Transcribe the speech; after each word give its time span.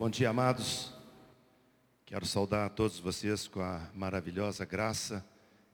Bom 0.00 0.08
dia, 0.08 0.30
amados. 0.30 0.94
Quero 2.06 2.24
saudar 2.24 2.64
a 2.64 2.70
todos 2.70 2.98
vocês 2.98 3.46
com 3.46 3.60
a 3.60 3.86
maravilhosa 3.94 4.64
graça 4.64 5.22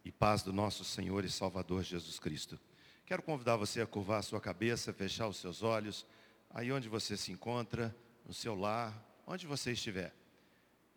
e 0.04 0.10
paz 0.10 0.42
do 0.42 0.52
nosso 0.52 0.82
Senhor 0.82 1.24
e 1.24 1.30
Salvador 1.30 1.84
Jesus 1.84 2.18
Cristo. 2.18 2.59
Quero 3.04 3.23
convidar 3.23 3.54
você 3.54 3.80
a 3.80 3.86
curvar 3.86 4.18
a 4.18 4.23
sua 4.23 4.41
cabeça, 4.41 4.92
fechar 4.92 5.28
os 5.28 5.36
seus 5.36 5.62
olhos, 5.62 6.04
aí 6.50 6.73
onde 6.73 6.88
você 6.88 7.16
se 7.16 7.30
encontra, 7.30 7.95
no 8.27 8.34
seu 8.34 8.56
lar, 8.56 8.92
onde 9.28 9.46
você 9.46 9.70
estiver. 9.70 10.12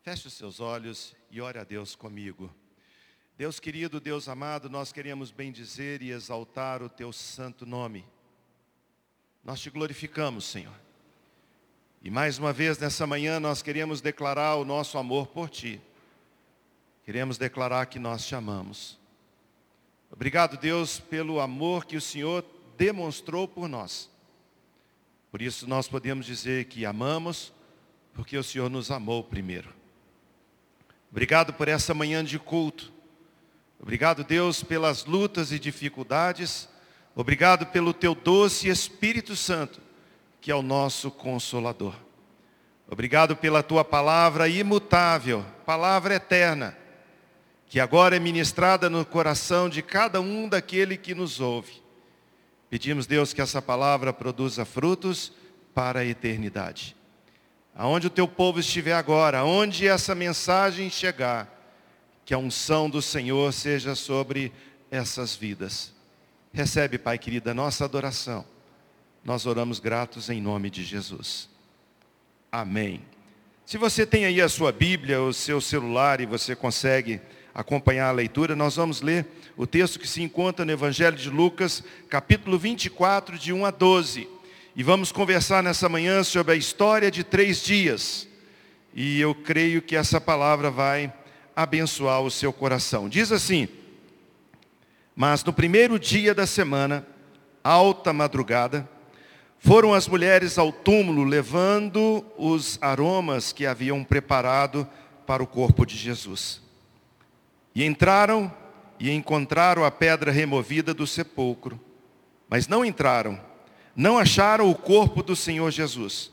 Feche 0.02 0.25
os 0.25 0.34
seus 0.34 0.59
olhos 0.59 1.16
e 1.30 1.39
ore 1.39 1.59
a 1.59 1.64
Deus 1.64 1.96
comigo. 1.96 2.52
Deus 3.38 3.59
querido, 3.59 4.00
Deus 4.00 4.27
amado, 4.27 4.71
nós 4.71 4.91
queremos 4.91 5.30
bendizer 5.30 6.02
e 6.02 6.09
exaltar 6.09 6.82
o 6.82 6.89
teu 6.89 7.13
santo 7.13 7.63
nome. 7.63 8.04
Nós 9.43 9.62
te 9.62 9.70
glorificamos, 9.70 10.46
Senhor. 10.46 10.88
E 12.02 12.09
mais 12.09 12.39
uma 12.39 12.53
vez 12.53 12.77
nessa 12.77 13.05
manhã 13.05 13.39
nós 13.39 13.62
queremos 13.62 13.99
declarar 13.99 14.55
o 14.55 14.63
nosso 14.63 14.98
amor 14.98 15.27
por 15.27 15.49
Ti. 15.49 15.81
Queremos 17.03 17.38
declarar 17.38 17.88
que 17.88 17.99
nós 17.99 18.26
te 18.26 18.35
amamos. 18.35 18.98
Obrigado, 20.09 20.57
Deus, 20.57 20.99
pelo 20.99 21.41
amor 21.41 21.85
que 21.85 21.98
o 21.98 22.02
Senhor 22.02 22.45
demonstrou 22.77 23.48
por 23.48 23.67
nós. 23.67 24.09
Por 25.30 25.41
isso 25.41 25.67
nós 25.67 25.90
podemos 25.90 26.26
dizer 26.26 26.66
que 26.66 26.85
amamos, 26.85 27.52
porque 28.13 28.38
o 28.38 28.43
Senhor 28.43 28.70
nos 28.70 28.90
amou 28.91 29.21
primeiro. 29.21 29.73
Obrigado 31.12 31.54
por 31.54 31.68
essa 31.68 31.93
manhã 31.93 32.23
de 32.23 32.40
culto. 32.40 32.93
Obrigado, 33.77 34.23
Deus, 34.23 34.63
pelas 34.63 35.04
lutas 35.04 35.52
e 35.52 35.59
dificuldades. 35.59 36.70
Obrigado 37.13 37.66
pelo 37.66 37.93
teu 37.93 38.16
doce 38.16 38.70
Espírito 38.70 39.35
Santo 39.35 39.88
que 40.41 40.51
é 40.51 40.55
o 40.55 40.62
nosso 40.62 41.12
consolador. 41.12 41.93
Obrigado 42.90 43.35
pela 43.35 43.62
tua 43.62 43.84
palavra 43.84 44.48
imutável, 44.48 45.46
palavra 45.65 46.15
eterna, 46.15 46.76
que 47.68 47.79
agora 47.79 48.15
é 48.15 48.20
ministrada 48.20 48.90
no 48.90 49.05
coração 49.05 49.70
de 49.70 49.81
cada 49.81 50.20
um 50.20 50.49
daquele 50.49 50.98
que 50.98 51.13
nos 51.13 51.40
ouve. 51.40 51.84
Pedimos, 52.70 53.05
Deus, 53.05 53.31
que 53.31 53.41
essa 53.41 53.62
palavra 53.62 54.12
produza 54.12 54.65
frutos 54.65 55.31
para 55.73 55.99
a 55.99 56.05
eternidade. 56.05 56.96
Aonde 57.76 58.07
o 58.07 58.12
teu 58.12 58.27
povo 58.27 58.59
estiver 58.59 58.93
agora, 58.93 59.40
aonde 59.40 59.87
essa 59.87 60.15
mensagem 60.15 60.90
chegar, 60.90 61.48
que 62.26 62.34
a 62.34 62.37
unção 62.37 62.90
do 62.90 63.01
Senhor 63.01 63.53
seja 63.53 63.96
sobre 63.96 64.51
essas 64.90 65.35
vidas. 65.35 65.94
Recebe, 66.51 66.97
Pai 66.97 67.18
querido, 67.18 67.50
a 67.51 67.53
nossa 67.53 67.85
adoração 67.85 68.46
nós 69.23 69.45
oramos 69.45 69.79
gratos 69.79 70.29
em 70.29 70.41
nome 70.41 70.69
de 70.69 70.84
Jesus. 70.84 71.50
Amém. 72.51 73.01
Se 73.66 73.78
você 73.78 74.06
tem 74.06 74.25
aí 74.25 74.41
a 74.41 74.50
sua 74.50 74.72
Bíblia, 74.72 75.22
o 75.22 75.31
seu 75.31 75.62
celular 75.62 76.22
e 76.22 76.25
você 76.25 76.56
consegue 76.56 77.22
acompanhar 77.53 78.09
a 78.09 78.13
leitura, 78.13 78.56
nós 78.56 78.78
vamos 78.78 79.01
ler 79.01 79.28
o 79.56 79.67
texto 79.67 80.00
que 80.00 80.07
se 80.07 80.22
encontra 80.22 80.66
no 80.66 80.72
Evangelho 80.72 81.16
de 81.16 81.29
Lucas, 81.29 81.84
capítulo 82.09 82.57
24, 82.57 83.38
de 83.38 83.53
1 83.53 83.66
a 83.66 83.72
12. 83.72 84.28
E 84.75 84.81
vamos 84.81 85.12
conversar 85.12 85.62
nessa 85.62 85.90
manhã 85.90 86.23
sobre 86.23 86.53
a 86.53 86.56
história 86.56 87.12
de 87.12 87.23
três 87.23 87.62
dias. 87.62 88.28
E 88.94 89.19
eu 89.19 89.35
creio 89.35 89.81
que 89.81 89.95
essa 89.95 90.19
palavra 90.19 90.72
vai 90.72 91.13
abençoar 91.56 92.22
o 92.22 92.31
seu 92.31 92.53
coração. 92.53 93.09
Diz 93.09 93.31
assim: 93.31 93.67
Mas 95.16 95.44
no 95.44 95.51
primeiro 95.51 96.00
dia 96.00 96.34
da 96.34 96.47
semana, 96.47 97.06
alta 97.63 98.13
madrugada, 98.13 98.90
foram 99.59 99.94
as 99.94 100.07
mulheres 100.07 100.57
ao 100.57 100.72
túmulo 100.72 101.24
levando 101.24 102.25
os 102.38 102.79
aromas 102.81 103.52
que 103.52 103.66
haviam 103.66 104.03
preparado 104.03 104.88
para 105.28 105.44
o 105.44 105.47
corpo 105.47 105.86
de 105.86 105.96
Jesus. 105.96 106.62
E 107.75 107.86
entraram 107.86 108.52
e 109.00 109.12
encontraram 109.12 109.84
a 109.84 109.92
pedra 109.92 110.31
removida 110.31 110.94
do 110.94 111.06
sepulcro. 111.06 111.80
Mas 112.50 112.68
não 112.68 112.84
entraram, 112.84 113.40
não 113.96 114.18
acharam 114.18 114.70
o 114.70 114.75
corpo 114.75 115.22
do 115.22 115.36
Senhor 115.36 115.70
Jesus. 115.72 116.31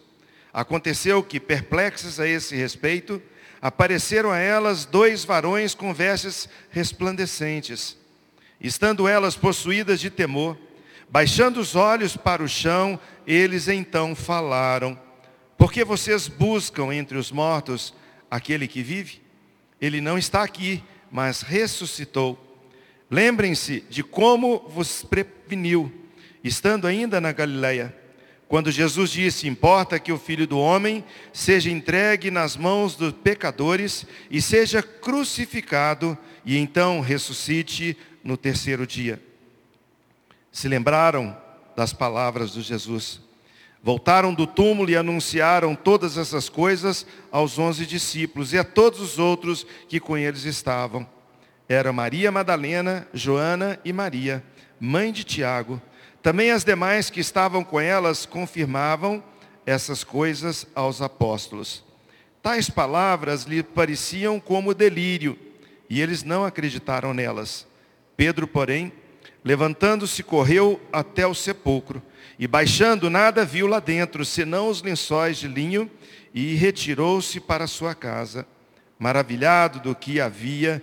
Aconteceu 0.53 1.23
que, 1.23 1.39
perplexas 1.39 2.19
a 2.19 2.27
esse 2.27 2.57
respeito, 2.57 3.21
apareceram 3.61 4.31
a 4.31 4.39
elas 4.39 4.85
dois 4.85 5.25
varões 5.25 5.75
com 5.75 5.93
vestes 5.93 6.49
resplandecentes. 6.71 7.97
Estando 8.59 9.07
elas 9.07 9.37
possuídas 9.37 10.01
de 10.01 10.09
temor, 10.09 10.57
baixando 11.09 11.61
os 11.61 11.75
olhos 11.75 12.17
para 12.17 12.43
o 12.43 12.49
chão, 12.49 12.99
eles 13.27 13.69
então 13.69 14.15
falaram: 14.15 14.99
Por 15.57 15.73
que 15.73 15.85
vocês 15.85 16.29
buscam 16.29 16.93
entre 16.95 17.17
os 17.17 17.31
mortos 17.31 17.95
aquele 18.31 18.67
que 18.69 18.83
vive? 18.83 19.21
Ele 19.81 20.01
não 20.01 20.17
está 20.17 20.43
aqui, 20.43 20.83
mas 21.11 21.43
ressuscitou. 21.43 22.43
Lembrem-se 23.11 23.85
de 23.89 24.03
como 24.03 24.69
vos 24.69 25.03
preveniu, 25.03 25.93
estando 26.43 26.87
ainda 26.87 27.21
na 27.21 27.31
Galileia, 27.33 27.95
quando 28.49 28.71
Jesus 28.71 29.11
disse: 29.11 29.49
Importa 29.49 29.99
que 29.99 30.13
o 30.13 30.19
filho 30.19 30.47
do 30.47 30.59
homem 30.59 31.05
seja 31.33 31.71
entregue 31.71 32.31
nas 32.31 32.57
mãos 32.57 32.97
dos 32.97 33.13
pecadores 33.13 34.07
e 34.31 34.41
seja 34.41 34.83
crucificado, 34.83 36.17
e 36.45 36.57
então 36.57 37.01
ressuscite 37.01 37.97
no 38.23 38.37
terceiro 38.37 38.87
dia. 38.87 39.26
Se 40.57 40.69
lembraram 40.69 41.37
das 41.77 41.93
palavras 41.93 42.53
de 42.53 42.63
Jesus. 42.63 43.21
Voltaram 43.83 44.33
do 44.33 44.47
túmulo 44.47 44.89
e 44.89 44.97
anunciaram 44.97 45.75
todas 45.75 46.17
essas 46.17 46.49
coisas 46.49 47.07
aos 47.31 47.59
onze 47.59 47.85
discípulos 47.85 48.55
e 48.55 48.59
a 48.59 48.65
todos 48.65 48.99
os 48.99 49.19
outros 49.19 49.67
que 49.87 50.01
com 50.01 50.17
eles 50.17 50.45
estavam. 50.45 51.07
Era 51.69 51.93
Maria 51.93 52.33
Madalena, 52.33 53.07
Joana 53.13 53.79
e 53.85 53.93
Maria, 53.93 54.43
mãe 54.81 55.13
de 55.13 55.25
Tiago. 55.25 55.79
Também 56.23 56.51
as 56.51 56.65
demais 56.65 57.11
que 57.11 57.21
estavam 57.21 57.63
com 57.63 57.79
elas 57.79 58.25
confirmavam 58.25 59.23
essas 59.67 60.03
coisas 60.03 60.67
aos 60.75 61.03
apóstolos. 61.03 61.85
Tais 62.43 62.71
palavras 62.71 63.43
lhe 63.45 63.63
pareciam 63.63 64.41
como 64.41 64.73
delírio, 64.73 65.39
e 65.91 66.01
eles 66.01 66.23
não 66.23 66.47
acreditaram 66.47 67.13
nelas. 67.13 67.67
Pedro, 68.17 68.47
porém, 68.47 68.91
Levantando-se, 69.47 70.25
correu 70.25 70.81
até 70.93 71.25
o 71.25 71.33
sepulcro, 71.33 72.03
e 72.37 72.49
baixando 72.49 73.09
nada 73.09 73.45
viu 73.45 73.69
lá 73.69 73.79
dentro, 73.79 74.25
senão 74.25 74.69
os 74.69 74.83
lençóis 74.83 75.37
de 75.37 75.47
linho, 75.47 75.89
e 76.35 76.57
retirou-se 76.57 77.39
para 77.39 77.69
sua 77.69 77.95
casa, 77.95 78.45
maravilhado 78.99 79.79
do 79.79 79.95
que 79.95 80.21
havia 80.21 80.83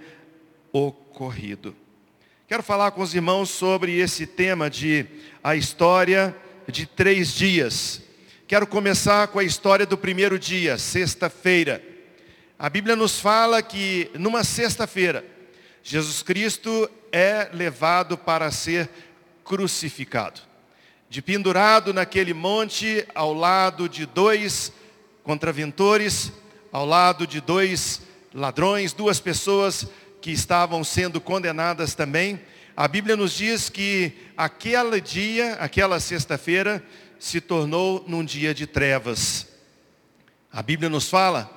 ocorrido. 0.71 1.75
Quero 2.47 2.63
falar 2.63 2.91
com 2.91 3.01
os 3.01 3.13
irmãos 3.13 3.49
sobre 3.49 3.99
esse 3.99 4.25
tema 4.25 4.69
de 4.69 5.07
a 5.43 5.57
história 5.57 6.33
de 6.65 6.85
três 6.85 7.33
dias. 7.33 8.01
Quero 8.47 8.65
começar 8.65 9.27
com 9.27 9.39
a 9.39 9.43
história 9.43 9.85
do 9.85 9.97
primeiro 9.97 10.39
dia, 10.39 10.77
sexta-feira. 10.77 11.83
A 12.57 12.69
Bíblia 12.69 12.95
nos 12.95 13.19
fala 13.19 13.61
que 13.61 14.09
numa 14.13 14.41
sexta-feira, 14.45 15.32
Jesus 15.83 16.23
Cristo 16.23 16.89
é 17.11 17.49
levado 17.53 18.17
para 18.17 18.49
ser 18.51 18.89
crucificado. 19.43 20.39
De 21.09 21.21
pendurado 21.21 21.93
naquele 21.93 22.33
monte, 22.33 23.05
ao 23.13 23.33
lado 23.33 23.89
de 23.89 24.05
dois 24.05 24.71
contraventores, 25.23 26.31
ao 26.71 26.85
lado 26.85 27.27
de 27.27 27.41
dois 27.41 28.01
ladrões, 28.33 28.93
duas 28.93 29.19
pessoas 29.19 29.85
que 30.21 30.31
estavam 30.31 30.85
sendo 30.85 31.19
condenadas 31.19 31.93
também. 31.93 32.41
A 32.77 32.87
Bíblia 32.87 33.17
nos 33.17 33.33
diz 33.33 33.69
que 33.69 34.13
aquele 34.37 35.01
dia, 35.01 35.55
aquela 35.55 35.99
sexta-feira, 35.99 36.81
se 37.19 37.41
tornou 37.41 38.05
num 38.07 38.23
dia 38.23 38.53
de 38.53 38.65
trevas. 38.65 39.47
A 40.51 40.63
Bíblia 40.63 40.89
nos 40.89 41.09
fala 41.09 41.51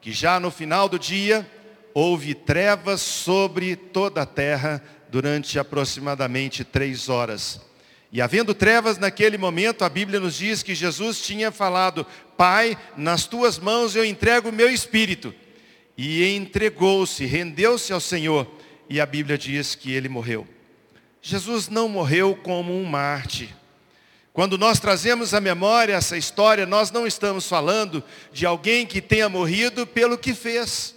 que 0.00 0.10
já 0.10 0.40
no 0.40 0.50
final 0.50 0.88
do 0.88 0.98
dia, 0.98 1.48
houve 1.94 2.34
trevas 2.34 3.00
sobre 3.00 3.76
toda 3.76 4.22
a 4.22 4.26
terra 4.26 4.82
durante 5.10 5.58
aproximadamente 5.58 6.64
três 6.64 7.08
horas. 7.08 7.60
E 8.10 8.22
havendo 8.22 8.54
trevas 8.54 8.96
naquele 8.96 9.36
momento, 9.36 9.84
a 9.84 9.88
Bíblia 9.88 10.18
nos 10.18 10.36
diz 10.36 10.62
que 10.62 10.74
Jesus 10.74 11.20
tinha 11.20 11.52
falado, 11.52 12.06
Pai, 12.36 12.78
nas 12.96 13.26
tuas 13.26 13.58
mãos 13.58 13.94
eu 13.94 14.04
entrego 14.04 14.48
o 14.48 14.52
meu 14.52 14.70
espírito. 14.70 15.34
E 15.96 16.24
entregou-se, 16.34 17.26
rendeu-se 17.26 17.92
ao 17.92 18.00
Senhor. 18.00 18.46
E 18.88 19.00
a 19.00 19.04
Bíblia 19.04 19.36
diz 19.36 19.74
que 19.74 19.92
ele 19.92 20.08
morreu. 20.08 20.46
Jesus 21.20 21.68
não 21.68 21.88
morreu 21.88 22.34
como 22.42 22.72
um 22.72 22.84
Marte. 22.84 23.54
Quando 24.32 24.56
nós 24.56 24.78
trazemos 24.78 25.34
à 25.34 25.40
memória 25.40 25.94
essa 25.94 26.16
história, 26.16 26.64
nós 26.64 26.90
não 26.90 27.06
estamos 27.06 27.48
falando 27.48 28.02
de 28.32 28.46
alguém 28.46 28.86
que 28.86 29.02
tenha 29.02 29.28
morrido 29.28 29.86
pelo 29.86 30.16
que 30.16 30.32
fez. 30.32 30.94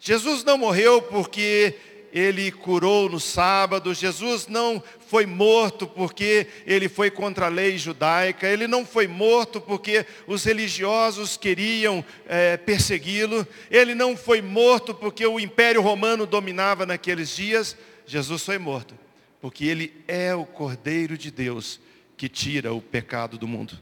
Jesus 0.00 0.44
não 0.44 0.58
morreu 0.58 1.02
porque 1.02 1.74
ele 2.12 2.50
curou 2.50 3.08
no 3.08 3.20
sábado. 3.20 3.92
Jesus 3.92 4.46
não 4.46 4.82
foi 5.06 5.26
morto 5.26 5.86
porque 5.86 6.46
ele 6.66 6.88
foi 6.88 7.10
contra 7.10 7.46
a 7.46 7.50
lei 7.50 7.76
judaica. 7.76 8.46
Ele 8.46 8.66
não 8.66 8.86
foi 8.86 9.06
morto 9.06 9.60
porque 9.60 10.06
os 10.26 10.44
religiosos 10.44 11.36
queriam 11.36 12.04
é, 12.26 12.56
persegui-lo. 12.56 13.46
Ele 13.70 13.94
não 13.94 14.16
foi 14.16 14.40
morto 14.40 14.94
porque 14.94 15.26
o 15.26 15.38
Império 15.38 15.82
Romano 15.82 16.26
dominava 16.26 16.86
naqueles 16.86 17.36
dias. 17.36 17.76
Jesus 18.06 18.42
foi 18.42 18.58
morto 18.58 18.94
porque 19.40 19.64
ele 19.64 19.92
é 20.08 20.34
o 20.34 20.44
Cordeiro 20.44 21.16
de 21.16 21.30
Deus 21.30 21.78
que 22.16 22.28
tira 22.28 22.72
o 22.72 22.80
pecado 22.80 23.36
do 23.36 23.46
mundo. 23.46 23.78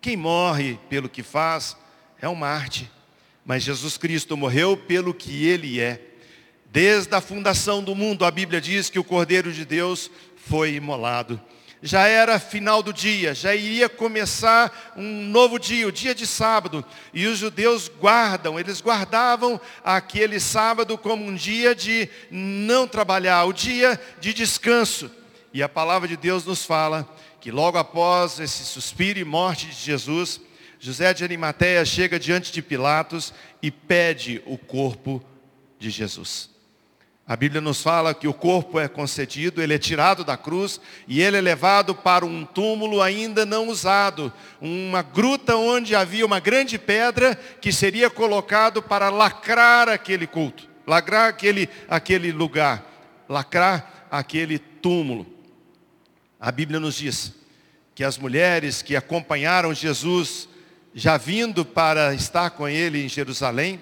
Quem 0.00 0.16
morre 0.16 0.78
pelo 0.88 1.08
que 1.08 1.22
faz 1.22 1.76
é 2.20 2.28
um 2.28 2.34
Marte, 2.34 2.90
mas 3.44 3.62
Jesus 3.62 3.96
Cristo 3.96 4.36
morreu 4.36 4.76
pelo 4.76 5.12
que 5.12 5.46
ele 5.46 5.80
é. 5.80 6.00
Desde 6.66 7.14
a 7.14 7.20
fundação 7.20 7.82
do 7.82 7.94
mundo, 7.94 8.24
a 8.24 8.30
Bíblia 8.30 8.60
diz 8.60 8.88
que 8.88 8.98
o 8.98 9.04
Cordeiro 9.04 9.52
de 9.52 9.64
Deus 9.64 10.10
foi 10.36 10.74
imolado. 10.74 11.40
Já 11.84 12.06
era 12.06 12.38
final 12.38 12.80
do 12.80 12.92
dia, 12.92 13.34
já 13.34 13.56
iria 13.56 13.88
começar 13.88 14.94
um 14.96 15.24
novo 15.24 15.58
dia, 15.58 15.88
o 15.88 15.90
dia 15.90 16.14
de 16.14 16.26
sábado. 16.26 16.84
E 17.12 17.26
os 17.26 17.38
judeus 17.38 17.88
guardam, 17.88 18.58
eles 18.58 18.80
guardavam 18.80 19.60
aquele 19.82 20.38
sábado 20.38 20.96
como 20.96 21.24
um 21.24 21.34
dia 21.34 21.74
de 21.74 22.08
não 22.30 22.86
trabalhar, 22.86 23.44
o 23.44 23.52
dia 23.52 24.00
de 24.20 24.32
descanso. 24.32 25.10
E 25.52 25.60
a 25.60 25.68
palavra 25.68 26.06
de 26.06 26.16
Deus 26.16 26.44
nos 26.44 26.64
fala 26.64 27.06
que 27.40 27.50
logo 27.50 27.76
após 27.76 28.38
esse 28.38 28.64
suspiro 28.64 29.18
e 29.18 29.24
morte 29.24 29.66
de 29.66 29.74
Jesus, 29.74 30.40
José 30.84 31.14
de 31.14 31.22
Arimateia 31.22 31.84
chega 31.84 32.18
diante 32.18 32.50
de 32.50 32.60
Pilatos 32.60 33.32
e 33.62 33.70
pede 33.70 34.42
o 34.44 34.58
corpo 34.58 35.22
de 35.78 35.90
Jesus. 35.90 36.50
A 37.24 37.36
Bíblia 37.36 37.60
nos 37.60 37.80
fala 37.80 38.12
que 38.12 38.26
o 38.26 38.34
corpo 38.34 38.80
é 38.80 38.88
concedido, 38.88 39.62
ele 39.62 39.74
é 39.74 39.78
tirado 39.78 40.24
da 40.24 40.36
cruz 40.36 40.80
e 41.06 41.22
ele 41.22 41.36
é 41.36 41.40
levado 41.40 41.94
para 41.94 42.26
um 42.26 42.44
túmulo 42.44 43.00
ainda 43.00 43.46
não 43.46 43.68
usado, 43.68 44.32
uma 44.60 45.02
gruta 45.02 45.54
onde 45.54 45.94
havia 45.94 46.26
uma 46.26 46.40
grande 46.40 46.76
pedra 46.80 47.36
que 47.36 47.72
seria 47.72 48.10
colocado 48.10 48.82
para 48.82 49.08
lacrar 49.08 49.88
aquele 49.88 50.26
culto, 50.26 50.68
lacrar 50.84 51.28
aquele, 51.28 51.68
aquele 51.88 52.32
lugar, 52.32 52.84
lacrar 53.28 54.08
aquele 54.10 54.58
túmulo. 54.58 55.32
A 56.40 56.50
Bíblia 56.50 56.80
nos 56.80 56.96
diz 56.96 57.32
que 57.94 58.02
as 58.02 58.18
mulheres 58.18 58.82
que 58.82 58.96
acompanharam 58.96 59.72
Jesus, 59.72 60.48
já 60.94 61.16
vindo 61.16 61.64
para 61.64 62.14
estar 62.14 62.50
com 62.50 62.68
ele 62.68 63.04
em 63.04 63.08
Jerusalém, 63.08 63.80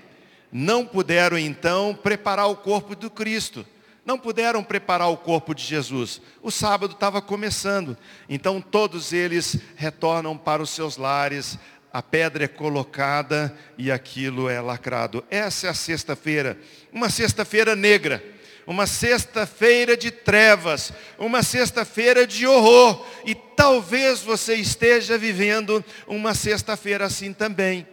não 0.52 0.84
puderam 0.84 1.38
então 1.38 1.98
preparar 2.02 2.48
o 2.48 2.56
corpo 2.56 2.94
do 2.94 3.10
Cristo. 3.10 3.66
Não 4.04 4.18
puderam 4.18 4.64
preparar 4.64 5.08
o 5.10 5.16
corpo 5.16 5.54
de 5.54 5.62
Jesus. 5.62 6.20
O 6.42 6.50
sábado 6.50 6.94
estava 6.94 7.20
começando. 7.20 7.96
Então 8.28 8.60
todos 8.60 9.12
eles 9.12 9.58
retornam 9.76 10.36
para 10.36 10.62
os 10.62 10.70
seus 10.70 10.96
lares. 10.96 11.58
A 11.92 12.02
pedra 12.02 12.44
é 12.44 12.48
colocada 12.48 13.54
e 13.76 13.90
aquilo 13.90 14.48
é 14.48 14.60
lacrado. 14.60 15.24
Essa 15.30 15.66
é 15.66 15.70
a 15.70 15.74
sexta-feira. 15.74 16.58
Uma 16.92 17.10
sexta-feira 17.10 17.76
negra 17.76 18.24
uma 18.70 18.86
sexta-feira 18.86 19.96
de 19.96 20.12
trevas, 20.12 20.92
uma 21.18 21.42
sexta-feira 21.42 22.24
de 22.24 22.46
horror, 22.46 23.04
e 23.24 23.34
talvez 23.34 24.20
você 24.20 24.54
esteja 24.54 25.18
vivendo 25.18 25.84
uma 26.06 26.34
sexta-feira 26.34 27.04
assim 27.04 27.32
também. 27.32 27.84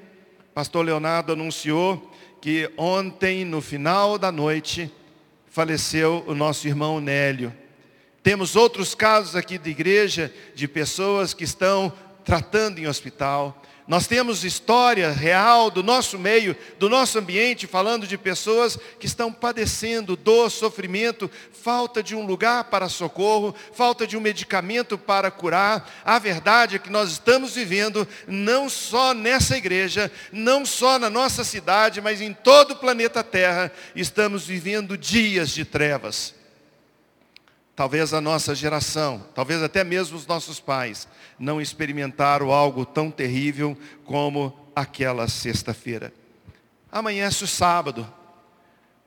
Pastor 0.53 0.85
Leonardo 0.85 1.33
anunciou 1.33 2.13
que 2.39 2.71
ontem, 2.77 3.43
no 3.43 3.59
final 3.59 4.19
da 4.19 4.31
noite, 4.31 4.93
faleceu 5.47 6.23
o 6.27 6.35
nosso 6.35 6.67
irmão 6.67 7.01
Nélio. 7.01 7.51
Temos 8.21 8.55
outros 8.55 8.93
casos 8.93 9.35
aqui 9.35 9.57
de 9.57 9.71
igreja 9.71 10.31
de 10.53 10.67
pessoas 10.67 11.33
que 11.33 11.43
estão 11.43 11.91
tratando 12.23 12.77
em 12.77 12.85
hospital. 12.85 13.63
Nós 13.87 14.05
temos 14.05 14.43
história 14.43 15.11
real 15.11 15.71
do 15.71 15.81
nosso 15.81 16.19
meio, 16.19 16.57
do 16.77 16.89
nosso 16.89 17.17
ambiente, 17.17 17.65
falando 17.65 18.05
de 18.05 18.17
pessoas 18.17 18.77
que 18.99 19.05
estão 19.05 19.31
padecendo 19.31 20.17
dor, 20.17 20.51
sofrimento, 20.51 21.31
falta 21.63 22.03
de 22.03 22.13
um 22.13 22.25
lugar 22.25 22.65
para 22.65 22.89
socorro, 22.89 23.55
falta 23.71 24.05
de 24.05 24.17
um 24.17 24.21
medicamento 24.21 24.97
para 24.97 25.31
curar. 25.31 25.89
A 26.03 26.19
verdade 26.19 26.75
é 26.75 26.79
que 26.79 26.89
nós 26.89 27.11
estamos 27.11 27.55
vivendo, 27.55 28.05
não 28.27 28.69
só 28.69 29.13
nessa 29.13 29.55
igreja, 29.55 30.11
não 30.33 30.65
só 30.65 30.99
na 30.99 31.09
nossa 31.09 31.45
cidade, 31.45 32.01
mas 32.01 32.19
em 32.19 32.33
todo 32.33 32.71
o 32.71 32.77
planeta 32.77 33.23
Terra, 33.23 33.71
estamos 33.95 34.45
vivendo 34.45 34.97
dias 34.97 35.49
de 35.51 35.63
trevas. 35.63 36.36
Talvez 37.77 38.11
a 38.11 38.19
nossa 38.19 38.55
geração, 38.55 39.23
talvez 39.35 39.61
até 39.61 39.83
mesmo 39.83 40.17
os 40.17 40.25
nossos 40.25 40.59
pais, 40.59 41.07
não 41.37 41.61
experimentaram 41.61 42.51
algo 42.51 42.83
tão 42.83 43.11
terrível 43.11 43.77
como 44.03 44.51
aquela 44.75 45.27
sexta-feira. 45.27 46.11
Amanhece 46.91 47.43
o 47.43 47.47
sábado. 47.47 48.11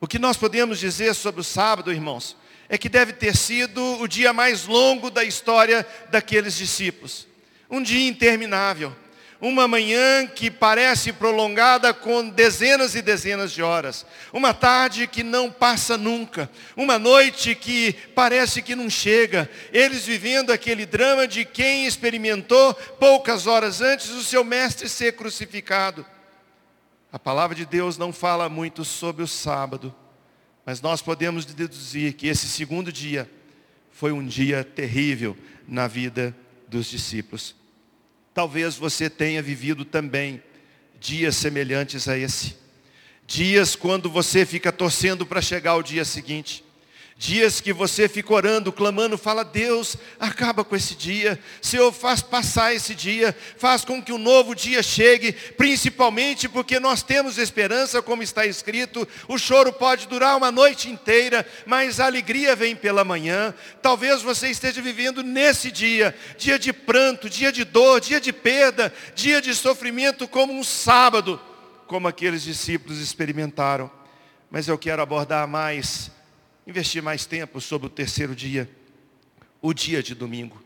O 0.00 0.06
que 0.06 0.20
nós 0.20 0.36
podemos 0.36 0.78
dizer 0.78 1.16
sobre 1.16 1.40
o 1.40 1.44
sábado, 1.44 1.92
irmãos, 1.92 2.36
é 2.68 2.78
que 2.78 2.88
deve 2.88 3.12
ter 3.12 3.36
sido 3.36 3.82
o 4.00 4.06
dia 4.06 4.32
mais 4.32 4.66
longo 4.66 5.10
da 5.10 5.24
história 5.24 5.84
daqueles 6.08 6.54
discípulos. 6.54 7.26
Um 7.68 7.82
dia 7.82 8.08
interminável 8.08 8.94
uma 9.40 9.66
manhã 9.66 10.26
que 10.26 10.50
parece 10.50 11.12
prolongada 11.12 11.94
com 11.94 12.28
dezenas 12.28 12.94
e 12.94 13.00
dezenas 13.00 13.52
de 13.52 13.62
horas, 13.62 14.04
uma 14.32 14.52
tarde 14.52 15.06
que 15.06 15.22
não 15.22 15.50
passa 15.50 15.96
nunca, 15.96 16.50
uma 16.76 16.98
noite 16.98 17.54
que 17.54 17.92
parece 18.14 18.60
que 18.60 18.74
não 18.74 18.90
chega, 18.90 19.48
eles 19.72 20.04
vivendo 20.04 20.50
aquele 20.50 20.84
drama 20.84 21.26
de 21.26 21.44
quem 21.44 21.86
experimentou 21.86 22.74
poucas 22.74 23.46
horas 23.46 23.80
antes 23.80 24.10
o 24.10 24.22
seu 24.22 24.44
mestre 24.44 24.88
ser 24.88 25.12
crucificado. 25.12 26.04
A 27.10 27.18
palavra 27.18 27.56
de 27.56 27.64
Deus 27.64 27.96
não 27.96 28.12
fala 28.12 28.48
muito 28.48 28.84
sobre 28.84 29.22
o 29.22 29.26
sábado, 29.26 29.94
mas 30.66 30.82
nós 30.82 31.00
podemos 31.00 31.46
deduzir 31.46 32.12
que 32.12 32.28
esse 32.28 32.46
segundo 32.46 32.92
dia 32.92 33.28
foi 33.90 34.12
um 34.12 34.24
dia 34.24 34.62
terrível 34.62 35.36
na 35.66 35.88
vida 35.88 36.36
dos 36.68 36.86
discípulos. 36.86 37.59
Talvez 38.32 38.76
você 38.76 39.10
tenha 39.10 39.42
vivido 39.42 39.84
também 39.84 40.42
dias 41.00 41.36
semelhantes 41.36 42.08
a 42.08 42.16
esse. 42.16 42.56
Dias 43.26 43.76
quando 43.76 44.10
você 44.10 44.44
fica 44.44 44.72
torcendo 44.72 45.24
para 45.24 45.40
chegar 45.40 45.76
o 45.76 45.82
dia 45.82 46.04
seguinte. 46.04 46.64
Dias 47.20 47.60
que 47.60 47.70
você 47.70 48.08
fica 48.08 48.32
orando, 48.32 48.72
clamando, 48.72 49.18
fala, 49.18 49.44
Deus, 49.44 49.94
acaba 50.18 50.64
com 50.64 50.74
esse 50.74 50.94
dia. 50.94 51.38
Senhor, 51.60 51.92
faz 51.92 52.22
passar 52.22 52.74
esse 52.74 52.94
dia, 52.94 53.36
faz 53.58 53.84
com 53.84 54.02
que 54.02 54.10
um 54.10 54.16
novo 54.16 54.54
dia 54.54 54.82
chegue, 54.82 55.30
principalmente 55.30 56.48
porque 56.48 56.80
nós 56.80 57.02
temos 57.02 57.36
esperança, 57.36 58.00
como 58.00 58.22
está 58.22 58.46
escrito, 58.46 59.06
o 59.28 59.36
choro 59.36 59.70
pode 59.70 60.08
durar 60.08 60.34
uma 60.34 60.50
noite 60.50 60.88
inteira, 60.88 61.46
mas 61.66 62.00
a 62.00 62.06
alegria 62.06 62.56
vem 62.56 62.74
pela 62.74 63.04
manhã. 63.04 63.54
Talvez 63.82 64.22
você 64.22 64.48
esteja 64.48 64.80
vivendo 64.80 65.22
nesse 65.22 65.70
dia, 65.70 66.16
dia 66.38 66.58
de 66.58 66.72
pranto, 66.72 67.28
dia 67.28 67.52
de 67.52 67.64
dor, 67.64 68.00
dia 68.00 68.18
de 68.18 68.32
perda, 68.32 68.90
dia 69.14 69.42
de 69.42 69.54
sofrimento, 69.54 70.26
como 70.26 70.54
um 70.54 70.64
sábado, 70.64 71.38
como 71.86 72.08
aqueles 72.08 72.42
discípulos 72.42 72.98
experimentaram. 72.98 73.90
Mas 74.50 74.68
eu 74.68 74.78
quero 74.78 75.02
abordar 75.02 75.46
mais 75.46 76.10
investir 76.66 77.02
mais 77.02 77.26
tempo 77.26 77.60
sobre 77.60 77.86
o 77.86 77.90
terceiro 77.90 78.34
dia, 78.34 78.70
o 79.60 79.72
dia 79.72 80.02
de 80.02 80.14
domingo. 80.14 80.62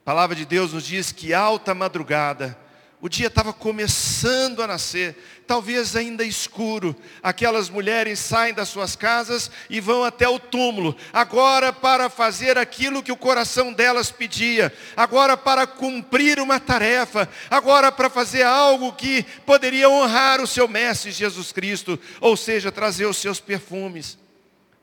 A 0.00 0.04
palavra 0.04 0.36
de 0.36 0.44
Deus 0.44 0.72
nos 0.72 0.86
diz 0.86 1.12
que 1.12 1.34
alta 1.34 1.74
madrugada, 1.74 2.56
o 2.98 3.08
dia 3.08 3.26
estava 3.26 3.52
começando 3.52 4.62
a 4.62 4.66
nascer, 4.66 5.16
talvez 5.46 5.94
ainda 5.94 6.24
escuro. 6.24 6.96
Aquelas 7.22 7.68
mulheres 7.68 8.18
saem 8.18 8.54
das 8.54 8.68
suas 8.68 8.96
casas 8.96 9.50
e 9.68 9.80
vão 9.80 10.02
até 10.02 10.26
o 10.26 10.38
túmulo, 10.38 10.96
agora 11.12 11.72
para 11.72 12.08
fazer 12.08 12.56
aquilo 12.56 13.02
que 13.02 13.12
o 13.12 13.16
coração 13.16 13.72
delas 13.72 14.10
pedia, 14.10 14.72
agora 14.96 15.36
para 15.36 15.66
cumprir 15.66 16.40
uma 16.40 16.58
tarefa, 16.58 17.28
agora 17.50 17.92
para 17.92 18.08
fazer 18.08 18.44
algo 18.44 18.92
que 18.94 19.22
poderia 19.44 19.90
honrar 19.90 20.40
o 20.40 20.46
seu 20.46 20.66
Mestre 20.66 21.12
Jesus 21.12 21.52
Cristo, 21.52 22.00
ou 22.20 22.36
seja, 22.36 22.72
trazer 22.72 23.06
os 23.06 23.18
seus 23.18 23.38
perfumes 23.38 24.18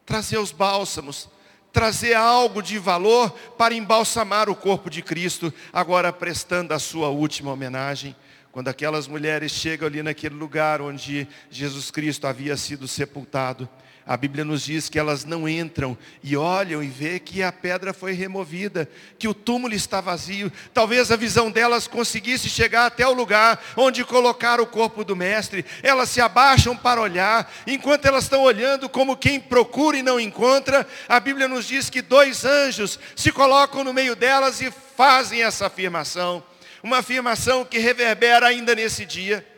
trazer 0.05 0.37
os 0.37 0.51
bálsamos, 0.51 1.29
trazer 1.71 2.13
algo 2.13 2.61
de 2.61 2.77
valor 2.77 3.31
para 3.57 3.73
embalsamar 3.73 4.49
o 4.49 4.55
corpo 4.55 4.89
de 4.89 5.01
Cristo, 5.01 5.53
agora 5.71 6.13
prestando 6.13 6.73
a 6.73 6.79
sua 6.79 7.09
última 7.09 7.51
homenagem. 7.51 8.15
Quando 8.51 8.67
aquelas 8.67 9.07
mulheres 9.07 9.51
chegam 9.51 9.87
ali 9.87 10.03
naquele 10.03 10.35
lugar 10.35 10.79
onde 10.79 11.27
Jesus 11.49 11.89
Cristo 11.89 12.27
havia 12.27 12.55
sido 12.55 12.87
sepultado, 12.87 13.67
a 14.05 14.17
Bíblia 14.17 14.43
nos 14.43 14.63
diz 14.63 14.89
que 14.89 14.99
elas 14.99 15.23
não 15.23 15.47
entram 15.47 15.97
e 16.21 16.35
olham 16.35 16.83
e 16.83 16.87
vê 16.87 17.19
que 17.19 17.41
a 17.41 17.53
pedra 17.53 17.93
foi 17.93 18.11
removida, 18.11 18.89
que 19.17 19.29
o 19.29 19.33
túmulo 19.33 19.73
está 19.73 20.01
vazio. 20.01 20.51
Talvez 20.73 21.09
a 21.09 21.15
visão 21.15 21.49
delas 21.49 21.87
conseguisse 21.87 22.49
chegar 22.49 22.85
até 22.85 23.07
o 23.07 23.13
lugar 23.13 23.63
onde 23.77 24.03
colocar 24.03 24.59
o 24.59 24.67
corpo 24.67 25.05
do 25.05 25.15
mestre. 25.15 25.65
Elas 25.81 26.09
se 26.09 26.19
abaixam 26.19 26.75
para 26.75 26.99
olhar, 26.99 27.49
enquanto 27.65 28.05
elas 28.05 28.25
estão 28.25 28.41
olhando 28.41 28.89
como 28.89 29.15
quem 29.15 29.39
procura 29.39 29.97
e 29.97 30.03
não 30.03 30.19
encontra, 30.19 30.85
a 31.07 31.19
Bíblia 31.19 31.47
nos 31.47 31.65
diz 31.65 31.89
que 31.89 32.01
dois 32.01 32.43
anjos 32.43 32.99
se 33.15 33.31
colocam 33.31 33.85
no 33.85 33.93
meio 33.93 34.17
delas 34.17 34.59
e 34.59 34.69
fazem 34.97 35.43
essa 35.43 35.67
afirmação. 35.67 36.43
Uma 36.83 36.97
afirmação 36.97 37.63
que 37.63 37.79
reverbera 37.79 38.47
ainda 38.47 38.75
nesse 38.75 39.05
dia. 39.05 39.52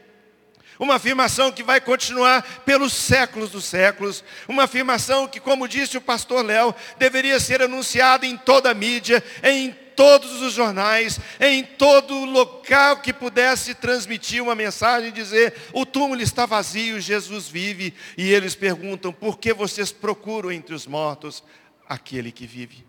Uma 0.78 0.96
afirmação 0.96 1.52
que 1.52 1.64
vai 1.64 1.80
continuar 1.80 2.42
pelos 2.66 2.94
séculos 2.94 3.52
dos 3.52 3.66
séculos. 3.66 4.24
Uma 4.48 4.64
afirmação 4.64 5.28
que, 5.28 5.40
como 5.40 5.68
disse 5.68 5.98
o 5.98 6.02
pastor 6.02 6.44
Léo, 6.44 6.76
deveria 6.98 7.40
ser 7.40 7.62
anunciada 7.62 8.26
em 8.26 8.36
toda 8.36 8.72
a 8.72 8.74
mídia, 8.74 9.24
em 9.44 9.72
todos 9.96 10.42
os 10.42 10.54
jornais, 10.54 11.20
em 11.40 11.64
todo 11.64 12.26
local 12.26 12.98
que 12.98 13.14
pudesse 13.14 13.74
transmitir 13.74 14.44
uma 14.44 14.54
mensagem 14.54 15.10
e 15.10 15.14
dizer: 15.14 15.54
o 15.74 15.86
túmulo 15.86 16.22
está 16.22 16.46
vazio, 16.46 17.00
Jesus 17.00 17.48
vive. 17.48 17.94
E 18.18 18.32
eles 18.32 18.56
perguntam: 18.56 19.14
por 19.14 19.40
que 19.40 19.54
vocês 19.54 19.92
procuram 19.92 20.52
entre 20.52 20.76
os 20.76 20.86
mortos 20.86 21.44
aquele 21.88 22.32
que 22.32 22.46
vive? 22.46 22.86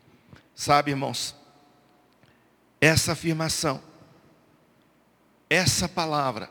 Sabe, 0.54 0.90
irmãos, 0.90 1.34
essa 2.80 3.12
afirmação, 3.12 3.82
essa 5.48 5.88
palavra, 5.88 6.50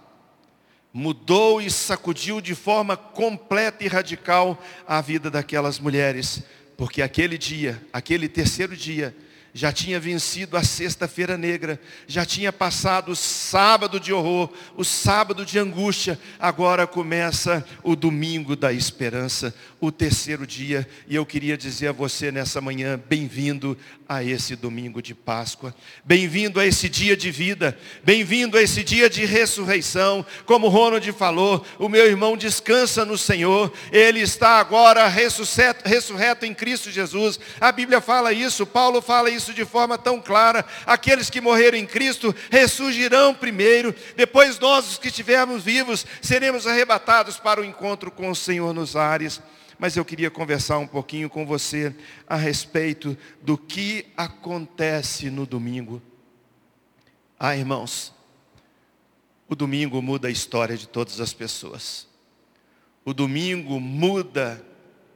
mudou 0.98 1.62
e 1.62 1.70
sacudiu 1.70 2.40
de 2.40 2.56
forma 2.56 2.96
completa 2.96 3.84
e 3.84 3.88
radical 3.90 4.58
a 4.88 5.02
vida 5.02 5.30
daquelas 5.30 5.78
mulheres, 5.78 6.42
porque 6.78 7.02
aquele 7.02 7.38
dia, 7.38 7.82
aquele 7.92 8.30
terceiro 8.30 8.78
dia, 8.78 9.14
já 9.58 9.72
tinha 9.72 9.98
vencido 10.02 10.58
a 10.58 10.64
sexta-feira 10.66 11.38
negra, 11.38 11.80
já 12.06 12.26
tinha 12.26 12.52
passado 12.52 13.14
o 13.14 13.16
sábado 13.16 14.02
de 14.02 14.12
horror, 14.12 14.50
o 14.76 14.84
sábado 14.84 15.46
de 15.46 15.58
angústia, 15.58 16.20
agora 16.38 16.86
começa 16.86 17.66
o 17.82 17.96
domingo 17.96 18.54
da 18.54 18.74
esperança, 18.74 19.56
o 19.80 19.94
terceiro 19.94 20.46
dia, 20.46 20.86
e 21.08 21.16
eu 21.16 21.26
queria 21.26 21.56
dizer 21.56 21.88
a 21.88 21.92
você 21.94 22.34
nessa 22.34 22.60
manhã, 22.60 23.02
bem-vindo 23.08 23.78
a 24.10 24.22
esse 24.22 24.58
domingo 24.58 25.02
de 25.02 25.16
Páscoa, 25.16 25.74
bem-vindo 26.04 26.60
a 26.60 26.66
esse 26.66 26.90
dia 26.90 27.16
de 27.16 27.32
vida, 27.32 27.78
bem-vindo 28.04 28.58
a 28.58 28.62
esse 28.62 28.84
dia 28.84 29.10
de 29.10 29.24
ressurreição, 29.24 30.26
como 30.46 30.68
Ronald 30.68 31.10
falou, 31.14 31.66
o 31.80 31.88
meu 31.88 32.06
irmão 32.06 32.36
descansa 32.36 33.06
no 33.06 33.18
Senhor, 33.18 33.72
ele 33.90 34.20
está 34.20 34.60
agora 34.60 35.08
ressurreto, 35.08 35.88
ressurreto 35.88 36.46
em 36.46 36.54
Cristo 36.54 36.92
Jesus, 36.92 37.40
a 37.62 37.72
Bíblia 37.72 38.02
fala 38.02 38.34
isso, 38.34 38.66
Paulo 38.66 39.02
fala 39.02 39.30
isso 39.30 39.45
isso 39.46 39.54
de 39.54 39.66
forma 39.66 39.98
tão 39.98 40.20
clara. 40.20 40.66
Aqueles 40.86 41.30
que 41.30 41.40
morreram 41.40 41.78
em 41.78 41.86
Cristo 41.86 42.34
ressurgirão 42.50 43.34
primeiro, 43.34 43.94
depois 44.16 44.58
nós, 44.60 44.92
os 44.92 44.98
que 44.98 45.08
estivermos 45.08 45.64
vivos, 45.64 46.06
seremos 46.22 46.66
arrebatados 46.66 47.38
para 47.38 47.62
o 47.62 47.66
encontro 47.66 48.10
com 48.10 48.30
o 48.30 48.36
Senhor 48.36 48.74
nos 48.74 48.96
ares. 48.96 49.42
Mas 49.78 49.96
eu 49.96 50.06
queria 50.06 50.32
conversar 50.32 50.78
um 50.80 50.88
pouquinho 50.88 51.30
com 51.30 51.46
você 51.46 51.94
a 52.28 52.36
respeito 52.36 53.16
do 53.42 53.58
que 53.58 54.08
acontece 54.18 55.30
no 55.30 55.46
domingo. 55.46 56.02
Ah, 57.38 57.56
irmãos, 57.56 58.14
o 59.48 59.56
domingo 59.56 60.02
muda 60.02 60.30
a 60.30 60.32
história 60.32 60.78
de 60.78 60.88
todas 60.88 61.20
as 61.20 61.34
pessoas. 61.34 62.08
O 63.04 63.14
domingo 63.14 63.80
muda 63.80 64.66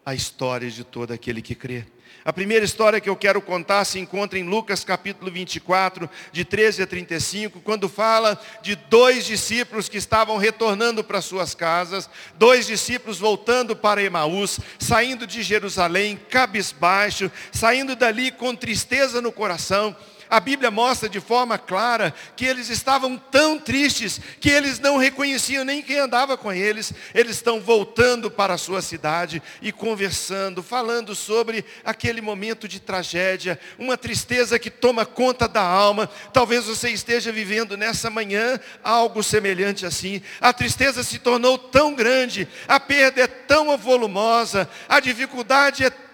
a 0.05 0.13
história 0.13 0.69
de 0.69 0.83
todo 0.83 1.11
aquele 1.11 1.41
que 1.41 1.55
crê. 1.55 1.85
A 2.25 2.33
primeira 2.33 2.65
história 2.65 2.99
que 2.99 3.09
eu 3.09 3.15
quero 3.15 3.41
contar 3.41 3.85
se 3.85 3.97
encontra 3.97 4.37
em 4.37 4.43
Lucas 4.43 4.83
capítulo 4.83 5.31
24, 5.31 6.09
de 6.33 6.43
13 6.43 6.83
a 6.83 6.87
35, 6.87 7.61
quando 7.61 7.87
fala 7.87 8.39
de 8.61 8.75
dois 8.75 9.25
discípulos 9.25 9.87
que 9.87 9.97
estavam 9.97 10.37
retornando 10.37 11.01
para 11.01 11.21
suas 11.21 11.55
casas, 11.55 12.09
dois 12.35 12.67
discípulos 12.67 13.19
voltando 13.19 13.73
para 13.73 14.03
Emaús, 14.03 14.59
saindo 14.77 15.25
de 15.25 15.41
Jerusalém, 15.41 16.19
cabisbaixo, 16.29 17.31
saindo 17.53 17.95
dali 17.95 18.31
com 18.31 18.53
tristeza 18.53 19.21
no 19.21 19.31
coração, 19.31 19.95
a 20.29 20.39
Bíblia 20.39 20.69
mostra 20.69 21.09
de 21.09 21.19
forma 21.19 21.57
clara 21.57 22.13
que 22.35 22.45
eles 22.45 22.69
estavam 22.69 23.17
tão 23.17 23.57
tristes 23.57 24.21
que 24.39 24.49
eles 24.49 24.79
não 24.79 24.97
reconheciam 24.97 25.65
nem 25.65 25.81
quem 25.81 25.97
andava 25.97 26.37
com 26.37 26.53
eles. 26.53 26.93
Eles 27.15 27.37
estão 27.37 27.59
voltando 27.59 28.29
para 28.29 28.53
a 28.53 28.57
sua 28.57 28.81
cidade 28.81 29.41
e 29.61 29.71
conversando, 29.71 30.61
falando 30.61 31.15
sobre 31.15 31.65
aquele 31.83 32.21
momento 32.21 32.67
de 32.67 32.79
tragédia, 32.79 33.59
uma 33.77 33.97
tristeza 33.97 34.59
que 34.59 34.69
toma 34.69 35.05
conta 35.05 35.47
da 35.47 35.63
alma. 35.63 36.07
Talvez 36.31 36.65
você 36.65 36.89
esteja 36.89 37.31
vivendo 37.31 37.75
nessa 37.75 38.09
manhã 38.09 38.59
algo 38.83 39.23
semelhante 39.23 39.85
assim. 39.85 40.21
A 40.39 40.53
tristeza 40.53 41.03
se 41.03 41.17
tornou 41.17 41.57
tão 41.57 41.95
grande, 41.95 42.47
a 42.67 42.79
perda 42.79 43.21
é 43.21 43.27
tão 43.27 43.75
volumosa, 43.77 44.69
a 44.87 44.99
dificuldade 44.99 45.83
é 45.83 45.89
tão 45.89 46.08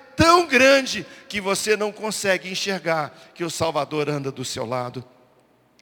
grande 0.55 1.05
que 1.27 1.41
você 1.41 1.75
não 1.75 1.91
consegue 1.91 2.49
enxergar 2.49 3.13
que 3.33 3.43
o 3.43 3.49
Salvador 3.49 4.09
anda 4.09 4.31
do 4.31 4.45
seu 4.45 4.65
lado. 4.65 5.03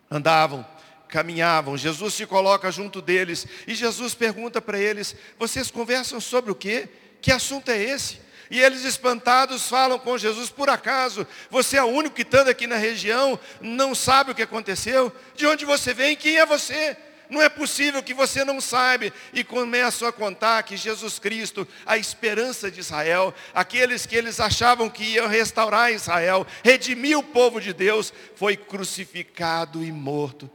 Andavam, 0.09 0.65
caminhavam, 1.07 1.77
Jesus 1.77 2.15
se 2.15 2.25
coloca 2.25 2.71
junto 2.71 3.01
deles 3.01 3.45
e 3.67 3.75
Jesus 3.75 4.15
pergunta 4.15 4.61
para 4.61 4.79
eles: 4.79 5.15
Vocês 5.37 5.69
conversam 5.69 6.19
sobre 6.19 6.51
o 6.51 6.55
quê? 6.55 6.89
Que 7.21 7.31
assunto 7.31 7.69
é 7.69 7.81
esse? 7.81 8.21
E 8.49 8.59
eles 8.59 8.83
espantados 8.83 9.67
falam 9.67 9.97
com 9.97 10.17
Jesus, 10.17 10.49
por 10.49 10.69
acaso, 10.69 11.25
você 11.49 11.77
é 11.77 11.83
o 11.83 11.87
único 11.87 12.15
que 12.15 12.21
está 12.23 12.41
aqui 12.41 12.67
na 12.67 12.75
região, 12.75 13.39
não 13.61 13.95
sabe 13.95 14.31
o 14.31 14.35
que 14.35 14.41
aconteceu? 14.41 15.11
De 15.35 15.47
onde 15.47 15.65
você 15.65 15.93
vem? 15.93 16.15
Quem 16.15 16.37
é 16.37 16.45
você? 16.45 16.97
Não 17.33 17.41
é 17.41 17.49
possível 17.49 18.03
que 18.03 18.13
você 18.13 18.45
não 18.45 18.61
saiba. 18.61 19.11
E 19.33 19.43
começam 19.43 20.07
a 20.07 20.13
contar 20.13 20.61
que 20.61 20.77
Jesus 20.77 21.17
Cristo, 21.17 21.67
a 21.83 21.97
esperança 21.97 22.69
de 22.69 22.79
Israel, 22.79 23.33
aqueles 23.55 24.05
que 24.05 24.15
eles 24.15 24.39
achavam 24.39 24.87
que 24.87 25.03
iam 25.03 25.27
restaurar 25.27 25.91
Israel, 25.91 26.45
redimir 26.63 27.17
o 27.17 27.23
povo 27.23 27.59
de 27.59 27.73
Deus, 27.73 28.13
foi 28.35 28.55
crucificado 28.55 29.83
e 29.83 29.91
morto. 29.91 30.49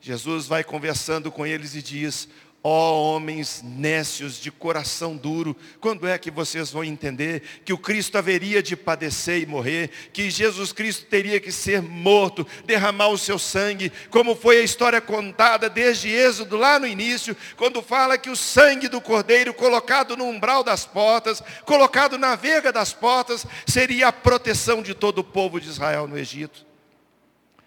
Jesus 0.00 0.46
vai 0.46 0.64
conversando 0.64 1.30
com 1.30 1.46
eles 1.46 1.74
e 1.74 1.82
diz: 1.82 2.28
Ó 2.64 2.92
oh, 2.92 3.16
homens 3.16 3.60
nécios 3.60 4.38
de 4.38 4.48
coração 4.52 5.16
duro, 5.16 5.56
quando 5.80 6.06
é 6.06 6.16
que 6.16 6.30
vocês 6.30 6.70
vão 6.70 6.84
entender 6.84 7.42
que 7.64 7.72
o 7.72 7.78
Cristo 7.78 8.16
haveria 8.16 8.62
de 8.62 8.76
padecer 8.76 9.42
e 9.42 9.46
morrer, 9.46 9.90
que 10.12 10.30
Jesus 10.30 10.72
Cristo 10.72 11.06
teria 11.06 11.40
que 11.40 11.50
ser 11.50 11.82
morto, 11.82 12.46
derramar 12.64 13.08
o 13.08 13.18
seu 13.18 13.36
sangue, 13.36 13.90
como 14.10 14.36
foi 14.36 14.60
a 14.60 14.62
história 14.62 15.00
contada 15.00 15.68
desde 15.68 16.08
Êxodo 16.08 16.56
lá 16.56 16.78
no 16.78 16.86
início, 16.86 17.36
quando 17.56 17.82
fala 17.82 18.16
que 18.16 18.30
o 18.30 18.36
sangue 18.36 18.86
do 18.86 19.00
cordeiro 19.00 19.52
colocado 19.52 20.16
no 20.16 20.26
umbral 20.26 20.62
das 20.62 20.86
portas, 20.86 21.42
colocado 21.64 22.16
na 22.16 22.36
vega 22.36 22.72
das 22.72 22.92
portas, 22.92 23.44
seria 23.66 24.06
a 24.06 24.12
proteção 24.12 24.82
de 24.82 24.94
todo 24.94 25.18
o 25.18 25.24
povo 25.24 25.60
de 25.60 25.68
Israel 25.68 26.06
no 26.06 26.16
Egito. 26.16 26.64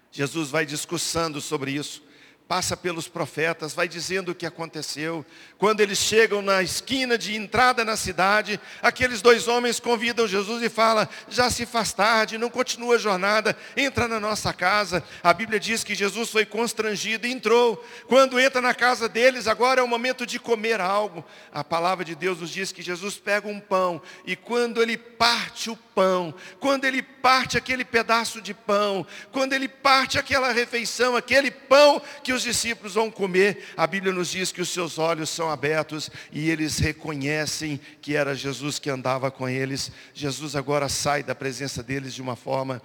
Jesus 0.10 0.50
vai 0.50 0.66
discussando 0.66 1.42
sobre 1.42 1.72
isso 1.72 2.05
passa 2.48 2.78
pelos 2.78 3.08
profetas, 3.08 3.74
vai 3.74 3.88
dizendo 3.88 4.30
o 4.30 4.36
que 4.36 4.46
aconteceu. 4.46 5.26
Quando 5.58 5.82
eles 5.82 5.98
chegam 5.98 6.42
na 6.42 6.62
esquina 6.62 7.18
de 7.18 7.36
entrada 7.36 7.84
na 7.84 7.98
cidade, 7.98 8.60
aqueles 8.82 9.22
dois 9.22 9.48
homens 9.48 9.80
convidam 9.80 10.28
Jesus 10.28 10.62
e 10.62 10.70
falam: 10.70 11.08
já 11.28 11.50
se 11.50 11.66
faz 11.66 11.92
tarde, 11.94 12.38
não 12.38 12.50
continua 12.50 12.96
a 12.96 13.00
jornada, 13.00 13.58
entra 13.76 14.08
na 14.08 14.20
nossa 14.20 14.54
casa. 14.54 15.04
A 15.24 15.34
Bíblia 15.34 15.60
diz 15.60 15.84
que 15.84 15.96
Jesus 15.96 16.30
foi 16.30 16.46
constrangido 16.46 17.26
e 17.26 17.32
entrou. 17.32 17.84
Quando 18.08 18.40
entra 18.40 18.62
na 18.62 18.74
casa 18.74 19.10
deles, 19.10 19.48
agora 19.48 19.82
é 19.82 19.84
o 19.84 19.88
momento 19.88 20.26
de 20.26 20.40
comer 20.40 20.80
algo. 20.80 21.26
A 21.52 21.64
palavra 21.64 22.06
de 22.06 22.14
Deus 22.14 22.40
nos 22.40 22.52
diz 22.52 22.72
que 22.72 22.82
Jesus 22.84 23.18
pega 23.18 23.48
um 23.48 23.60
pão 23.60 24.02
e 24.26 24.36
quando 24.36 24.82
ele 24.82 24.98
parte 24.98 25.70
o 25.70 25.76
pão, 25.96 26.36
quando 26.60 26.86
ele 26.86 27.02
parte 27.02 27.58
aquele 27.58 27.86
pedaço 27.86 28.42
de 28.42 28.54
pão, 28.54 29.08
quando 29.32 29.54
ele 29.54 29.68
parte 29.68 30.20
aquela 30.20 30.52
refeição, 30.52 31.16
aquele 31.16 31.50
pão 31.50 32.02
que 32.22 32.34
os 32.34 32.44
discípulos 32.44 32.94
vão 32.94 33.10
comer, 33.10 33.74
a 33.78 33.88
Bíblia 33.88 34.12
nos 34.12 34.30
diz 34.30 34.52
que 34.52 34.62
os 34.62 34.70
seus 34.70 35.00
olhos 35.00 35.30
são 35.30 35.50
abertos 35.50 36.12
e 36.32 36.50
eles 36.50 36.78
reconhecem 36.78 37.80
que 38.02 38.16
era 38.16 38.36
Jesus 38.36 38.78
que 38.78 38.90
andava 38.90 39.32
com 39.32 39.48
eles. 39.48 39.92
Jesus 40.14 40.56
agora 40.56 40.90
sai 40.90 41.24
da 41.24 41.34
presença 41.34 41.82
deles 41.82 42.14
de 42.14 42.22
uma 42.22 42.36
forma 42.36 42.82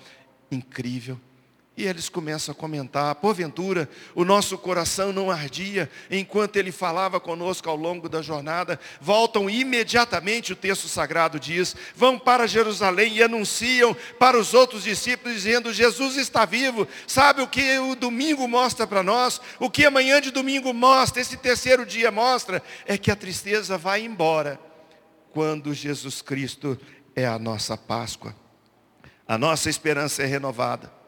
incrível. 0.50 1.20
E 1.80 1.86
eles 1.86 2.10
começam 2.10 2.52
a 2.52 2.54
comentar, 2.54 3.14
porventura, 3.14 3.88
o 4.14 4.22
nosso 4.22 4.58
coração 4.58 5.14
não 5.14 5.30
ardia 5.30 5.90
enquanto 6.10 6.56
ele 6.56 6.70
falava 6.70 7.18
conosco 7.18 7.70
ao 7.70 7.74
longo 7.74 8.06
da 8.06 8.20
jornada. 8.20 8.78
Voltam 9.00 9.48
imediatamente, 9.48 10.52
o 10.52 10.56
texto 10.56 10.88
sagrado 10.88 11.40
diz, 11.40 11.74
vão 11.96 12.18
para 12.18 12.46
Jerusalém 12.46 13.14
e 13.14 13.22
anunciam 13.22 13.96
para 14.18 14.38
os 14.38 14.52
outros 14.52 14.82
discípulos, 14.82 15.36
dizendo: 15.36 15.72
Jesus 15.72 16.18
está 16.18 16.44
vivo. 16.44 16.86
Sabe 17.06 17.40
o 17.40 17.48
que 17.48 17.78
o 17.78 17.96
domingo 17.96 18.46
mostra 18.46 18.86
para 18.86 19.02
nós? 19.02 19.40
O 19.58 19.70
que 19.70 19.86
amanhã 19.86 20.20
de 20.20 20.30
domingo 20.30 20.74
mostra, 20.74 21.22
esse 21.22 21.38
terceiro 21.38 21.86
dia 21.86 22.10
mostra? 22.10 22.62
É 22.84 22.98
que 22.98 23.10
a 23.10 23.16
tristeza 23.16 23.78
vai 23.78 24.02
embora 24.02 24.60
quando 25.32 25.72
Jesus 25.72 26.20
Cristo 26.20 26.78
é 27.16 27.26
a 27.26 27.38
nossa 27.38 27.74
Páscoa. 27.74 28.36
A 29.26 29.38
nossa 29.38 29.70
esperança 29.70 30.22
é 30.22 30.26
renovada 30.26 30.99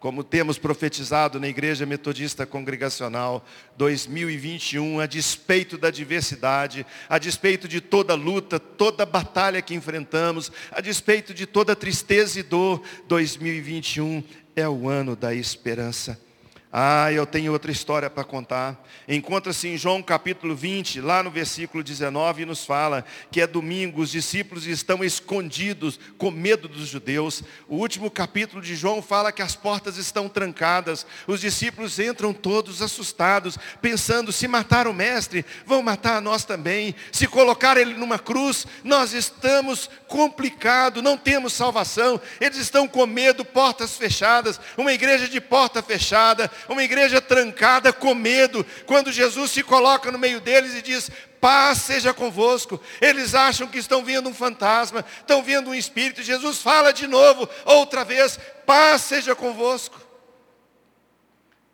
como 0.00 0.24
temos 0.24 0.58
profetizado 0.58 1.38
na 1.38 1.46
Igreja 1.46 1.84
Metodista 1.84 2.46
Congregacional 2.46 3.44
2021, 3.76 4.98
a 4.98 5.04
despeito 5.04 5.76
da 5.76 5.90
diversidade, 5.90 6.86
a 7.06 7.18
despeito 7.18 7.68
de 7.68 7.82
toda 7.82 8.14
luta, 8.14 8.58
toda 8.58 9.04
batalha 9.04 9.60
que 9.60 9.74
enfrentamos, 9.74 10.50
a 10.72 10.80
despeito 10.80 11.34
de 11.34 11.44
toda 11.44 11.76
tristeza 11.76 12.40
e 12.40 12.42
dor, 12.42 12.82
2021 13.06 14.24
é 14.56 14.66
o 14.66 14.88
ano 14.88 15.14
da 15.14 15.34
esperança. 15.34 16.29
Ah, 16.72 17.10
eu 17.10 17.26
tenho 17.26 17.50
outra 17.50 17.72
história 17.72 18.08
para 18.08 18.22
contar. 18.22 18.80
Encontra-se 19.08 19.66
em 19.66 19.76
João 19.76 20.00
capítulo 20.00 20.54
20, 20.54 21.00
lá 21.00 21.20
no 21.20 21.28
versículo 21.28 21.82
19, 21.82 22.42
e 22.42 22.46
nos 22.46 22.64
fala 22.64 23.04
que 23.28 23.40
é 23.40 23.46
domingo, 23.46 24.00
os 24.00 24.12
discípulos 24.12 24.68
estão 24.68 25.02
escondidos 25.02 25.98
com 26.16 26.30
medo 26.30 26.68
dos 26.68 26.86
judeus. 26.86 27.42
O 27.66 27.74
último 27.74 28.08
capítulo 28.08 28.62
de 28.62 28.76
João 28.76 29.02
fala 29.02 29.32
que 29.32 29.42
as 29.42 29.56
portas 29.56 29.96
estão 29.96 30.28
trancadas. 30.28 31.04
Os 31.26 31.40
discípulos 31.40 31.98
entram 31.98 32.32
todos 32.32 32.80
assustados, 32.80 33.58
pensando: 33.82 34.30
se 34.30 34.46
matar 34.46 34.86
o 34.86 34.94
mestre, 34.94 35.44
vão 35.66 35.82
matar 35.82 36.18
a 36.18 36.20
nós 36.20 36.44
também. 36.44 36.94
Se 37.10 37.26
colocar 37.26 37.76
ele 37.78 37.94
numa 37.94 38.18
cruz, 38.18 38.64
nós 38.84 39.12
estamos 39.12 39.90
complicados, 40.06 41.02
não 41.02 41.16
temos 41.16 41.52
salvação. 41.52 42.20
Eles 42.40 42.58
estão 42.58 42.86
com 42.86 43.04
medo, 43.06 43.44
portas 43.44 43.96
fechadas, 43.96 44.60
uma 44.76 44.92
igreja 44.92 45.26
de 45.26 45.40
porta 45.40 45.82
fechada 45.82 46.48
uma 46.68 46.82
igreja 46.82 47.20
trancada 47.20 47.92
com 47.92 48.14
medo, 48.14 48.64
quando 48.86 49.12
Jesus 49.12 49.50
se 49.50 49.62
coloca 49.62 50.10
no 50.10 50.18
meio 50.18 50.40
deles 50.40 50.74
e 50.74 50.82
diz: 50.82 51.10
paz 51.40 51.78
seja 51.78 52.12
convosco. 52.12 52.80
Eles 53.00 53.34
acham 53.34 53.66
que 53.66 53.78
estão 53.78 54.04
vendo 54.04 54.28
um 54.28 54.34
fantasma, 54.34 55.04
estão 55.18 55.42
vendo 55.42 55.70
um 55.70 55.74
espírito. 55.74 56.22
Jesus 56.22 56.58
fala 56.58 56.92
de 56.92 57.06
novo, 57.06 57.48
outra 57.64 58.04
vez: 58.04 58.38
paz 58.66 59.02
seja 59.02 59.34
convosco. 59.34 60.00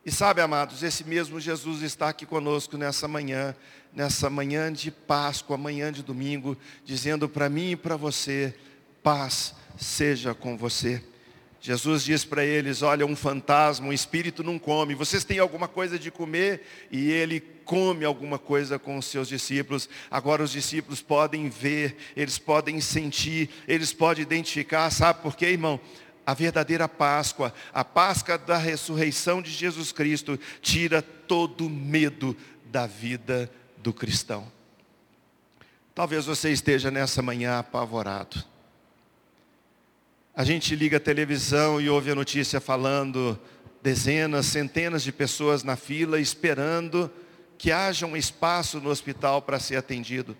E 0.04 0.12
sabe, 0.12 0.40
amados, 0.40 0.84
esse 0.84 1.02
mesmo 1.02 1.40
Jesus 1.40 1.82
está 1.82 2.08
aqui 2.08 2.24
conosco 2.24 2.78
nessa 2.78 3.08
manhã, 3.08 3.56
nessa 3.92 4.30
manhã 4.30 4.72
de 4.72 4.88
Páscoa, 4.92 5.56
manhã 5.56 5.92
de 5.92 6.00
domingo, 6.00 6.56
dizendo 6.84 7.28
para 7.28 7.48
mim 7.48 7.72
e 7.72 7.76
para 7.76 7.96
você: 7.96 8.54
paz 9.02 9.52
seja 9.76 10.32
com 10.32 10.56
você. 10.56 11.02
Jesus 11.66 12.04
diz 12.04 12.24
para 12.24 12.44
eles: 12.44 12.80
Olha, 12.80 13.04
um 13.04 13.16
fantasma, 13.16 13.88
um 13.88 13.92
espírito 13.92 14.44
não 14.44 14.56
come. 14.56 14.94
Vocês 14.94 15.24
têm 15.24 15.40
alguma 15.40 15.66
coisa 15.66 15.98
de 15.98 16.12
comer? 16.12 16.64
E 16.92 17.10
ele 17.10 17.40
come 17.40 18.04
alguma 18.04 18.38
coisa 18.38 18.78
com 18.78 18.96
os 18.96 19.06
seus 19.06 19.26
discípulos. 19.26 19.88
Agora 20.08 20.44
os 20.44 20.52
discípulos 20.52 21.02
podem 21.02 21.48
ver, 21.48 21.96
eles 22.14 22.38
podem 22.38 22.80
sentir, 22.80 23.50
eles 23.66 23.92
podem 23.92 24.22
identificar. 24.22 24.88
Sabe 24.90 25.20
por 25.22 25.34
quê, 25.34 25.46
irmão? 25.46 25.80
A 26.24 26.34
verdadeira 26.34 26.88
Páscoa, 26.88 27.52
a 27.74 27.82
Páscoa 27.82 28.38
da 28.38 28.58
ressurreição 28.58 29.42
de 29.42 29.50
Jesus 29.50 29.90
Cristo, 29.90 30.38
tira 30.62 31.02
todo 31.02 31.68
medo 31.68 32.36
da 32.66 32.86
vida 32.86 33.50
do 33.78 33.92
cristão. 33.92 34.46
Talvez 35.92 36.26
você 36.26 36.52
esteja 36.52 36.92
nessa 36.92 37.20
manhã 37.20 37.58
apavorado 37.58 38.55
a 40.36 40.44
gente 40.44 40.76
liga 40.76 40.98
a 40.98 41.00
televisão 41.00 41.80
e 41.80 41.88
ouve 41.88 42.10
a 42.10 42.14
notícia 42.14 42.60
falando 42.60 43.40
dezenas, 43.82 44.44
centenas 44.44 45.02
de 45.02 45.10
pessoas 45.10 45.62
na 45.62 45.76
fila 45.76 46.20
esperando 46.20 47.10
que 47.56 47.72
haja 47.72 48.04
um 48.04 48.14
espaço 48.14 48.78
no 48.78 48.90
hospital 48.90 49.40
para 49.40 49.58
ser 49.58 49.76
atendido. 49.76 50.36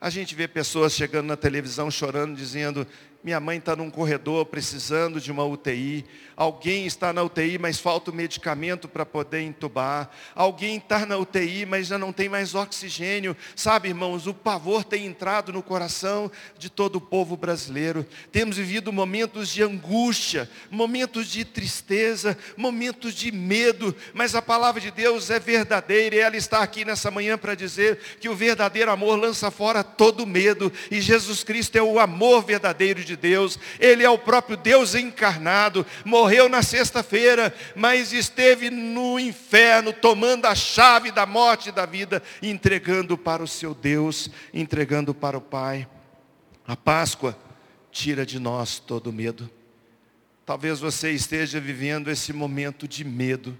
A 0.00 0.08
gente 0.08 0.34
vê 0.34 0.48
pessoas 0.48 0.94
chegando 0.94 1.26
na 1.26 1.36
televisão 1.36 1.90
chorando, 1.90 2.34
dizendo: 2.34 2.86
minha 3.22 3.38
mãe 3.38 3.58
está 3.58 3.76
num 3.76 3.90
corredor 3.90 4.46
precisando 4.46 5.20
de 5.20 5.30
uma 5.30 5.44
UTI. 5.44 6.06
Alguém 6.34 6.86
está 6.86 7.12
na 7.12 7.22
UTI, 7.22 7.58
mas 7.58 7.78
falta 7.78 8.10
o 8.10 8.14
medicamento 8.14 8.88
para 8.88 9.04
poder 9.04 9.42
entubar. 9.42 10.08
Alguém 10.34 10.78
está 10.78 11.04
na 11.04 11.18
UTI, 11.18 11.66
mas 11.66 11.88
já 11.88 11.98
não 11.98 12.14
tem 12.14 12.30
mais 12.30 12.54
oxigênio. 12.54 13.36
Sabe, 13.54 13.88
irmãos, 13.88 14.26
o 14.26 14.32
pavor 14.32 14.82
tem 14.82 15.04
entrado 15.04 15.52
no 15.52 15.62
coração 15.62 16.32
de 16.58 16.70
todo 16.70 16.96
o 16.96 17.00
povo 17.00 17.36
brasileiro. 17.36 18.06
Temos 18.32 18.56
vivido 18.56 18.90
momentos 18.90 19.50
de 19.50 19.62
angústia, 19.62 20.48
momentos 20.70 21.26
de 21.26 21.44
tristeza, 21.44 22.38
momentos 22.56 23.12
de 23.12 23.30
medo. 23.30 23.94
Mas 24.14 24.34
a 24.34 24.40
palavra 24.40 24.80
de 24.80 24.90
Deus 24.90 25.28
é 25.28 25.38
verdadeira 25.38 26.16
e 26.16 26.20
ela 26.20 26.38
está 26.38 26.60
aqui 26.62 26.86
nessa 26.86 27.10
manhã 27.10 27.36
para 27.36 27.54
dizer 27.54 27.98
que 28.18 28.30
o 28.30 28.34
verdadeiro 28.34 28.90
amor 28.90 29.16
lança 29.16 29.50
fora 29.50 29.84
todo 29.84 30.26
medo. 30.26 30.72
E 30.90 31.02
Jesus 31.02 31.44
Cristo 31.44 31.76
é 31.76 31.82
o 31.82 31.98
amor 31.98 32.46
verdadeiro 32.46 33.04
de 33.04 33.09
de 33.10 33.16
Deus, 33.16 33.58
Ele 33.78 34.02
é 34.02 34.10
o 34.10 34.18
próprio 34.18 34.56
Deus 34.56 34.94
encarnado, 34.94 35.84
morreu 36.04 36.48
na 36.48 36.62
sexta-feira, 36.62 37.54
mas 37.74 38.12
esteve 38.12 38.70
no 38.70 39.18
inferno, 39.18 39.92
tomando 39.92 40.46
a 40.46 40.54
chave 40.54 41.10
da 41.10 41.26
morte 41.26 41.68
e 41.68 41.72
da 41.72 41.84
vida, 41.84 42.22
entregando 42.42 43.18
para 43.18 43.42
o 43.42 43.48
seu 43.48 43.74
Deus, 43.74 44.30
entregando 44.54 45.14
para 45.14 45.36
o 45.36 45.40
Pai. 45.40 45.88
A 46.66 46.76
Páscoa 46.76 47.36
tira 47.90 48.24
de 48.24 48.38
nós 48.38 48.78
todo 48.78 49.12
medo. 49.12 49.50
Talvez 50.46 50.80
você 50.80 51.10
esteja 51.10 51.60
vivendo 51.60 52.10
esse 52.10 52.32
momento 52.32 52.86
de 52.86 53.04
medo. 53.04 53.56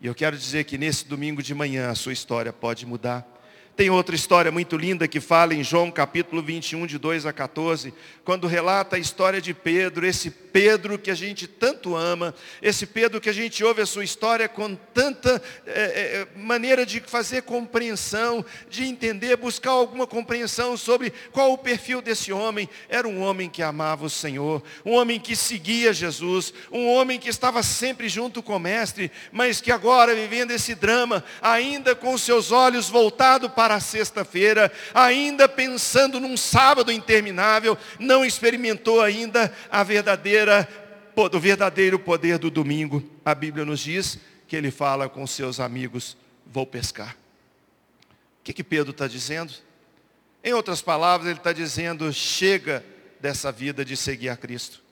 E 0.00 0.06
eu 0.06 0.14
quero 0.14 0.36
dizer 0.36 0.64
que 0.64 0.76
nesse 0.76 1.06
domingo 1.06 1.42
de 1.42 1.54
manhã 1.54 1.90
a 1.90 1.94
sua 1.94 2.12
história 2.12 2.52
pode 2.52 2.86
mudar. 2.86 3.33
Tem 3.76 3.90
outra 3.90 4.14
história 4.14 4.52
muito 4.52 4.76
linda 4.76 5.08
que 5.08 5.18
fala 5.18 5.52
em 5.52 5.64
João 5.64 5.90
capítulo 5.90 6.40
21, 6.40 6.86
de 6.86 6.96
2 6.96 7.26
a 7.26 7.32
14, 7.32 7.92
quando 8.24 8.46
relata 8.46 8.94
a 8.94 9.00
história 9.00 9.40
de 9.40 9.52
Pedro, 9.52 10.06
esse 10.06 10.30
Pedro 10.30 10.96
que 10.96 11.10
a 11.10 11.14
gente 11.16 11.48
tanto 11.48 11.96
ama, 11.96 12.32
esse 12.62 12.86
Pedro 12.86 13.20
que 13.20 13.28
a 13.28 13.32
gente 13.32 13.64
ouve 13.64 13.82
a 13.82 13.86
sua 13.86 14.04
história 14.04 14.48
com 14.48 14.76
tanta 14.76 15.42
é, 15.66 15.72
é, 15.72 16.38
maneira 16.38 16.86
de 16.86 17.00
fazer 17.00 17.42
compreensão, 17.42 18.44
de 18.70 18.84
entender, 18.84 19.36
buscar 19.36 19.72
alguma 19.72 20.06
compreensão 20.06 20.76
sobre 20.76 21.12
qual 21.32 21.52
o 21.52 21.58
perfil 21.58 22.00
desse 22.00 22.32
homem. 22.32 22.68
Era 22.88 23.08
um 23.08 23.20
homem 23.20 23.50
que 23.50 23.64
amava 23.64 24.06
o 24.06 24.10
Senhor, 24.10 24.62
um 24.86 24.92
homem 24.92 25.18
que 25.18 25.34
seguia 25.34 25.92
Jesus, 25.92 26.54
um 26.70 26.86
homem 26.86 27.18
que 27.18 27.28
estava 27.28 27.60
sempre 27.64 28.08
junto 28.08 28.40
com 28.40 28.54
o 28.54 28.60
Mestre, 28.60 29.10
mas 29.32 29.60
que 29.60 29.72
agora, 29.72 30.14
vivendo 30.14 30.52
esse 30.52 30.76
drama, 30.76 31.24
ainda 31.42 31.96
com 31.96 32.16
seus 32.16 32.52
olhos 32.52 32.88
voltados 32.88 33.50
para 33.50 33.63
para 33.64 33.76
a 33.76 33.80
sexta-feira, 33.80 34.70
ainda 34.92 35.48
pensando 35.48 36.20
num 36.20 36.36
sábado 36.36 36.92
interminável, 36.92 37.78
não 37.98 38.22
experimentou 38.22 39.00
ainda 39.00 39.50
a 39.70 39.82
verdadeira, 39.82 40.68
o 41.16 41.40
verdadeiro 41.40 41.98
poder 41.98 42.36
do 42.36 42.50
domingo. 42.50 43.02
A 43.24 43.34
Bíblia 43.34 43.64
nos 43.64 43.80
diz 43.80 44.18
que 44.46 44.54
ele 44.54 44.70
fala 44.70 45.08
com 45.08 45.26
seus 45.26 45.60
amigos, 45.60 46.14
vou 46.46 46.66
pescar. 46.66 47.16
O 48.40 48.44
que, 48.44 48.52
que 48.52 48.62
Pedro 48.62 48.90
está 48.90 49.06
dizendo? 49.06 49.54
Em 50.42 50.52
outras 50.52 50.82
palavras, 50.82 51.26
ele 51.30 51.38
está 51.38 51.54
dizendo, 51.54 52.12
chega 52.12 52.84
dessa 53.18 53.50
vida 53.50 53.82
de 53.82 53.96
seguir 53.96 54.28
a 54.28 54.36
Cristo. 54.36 54.82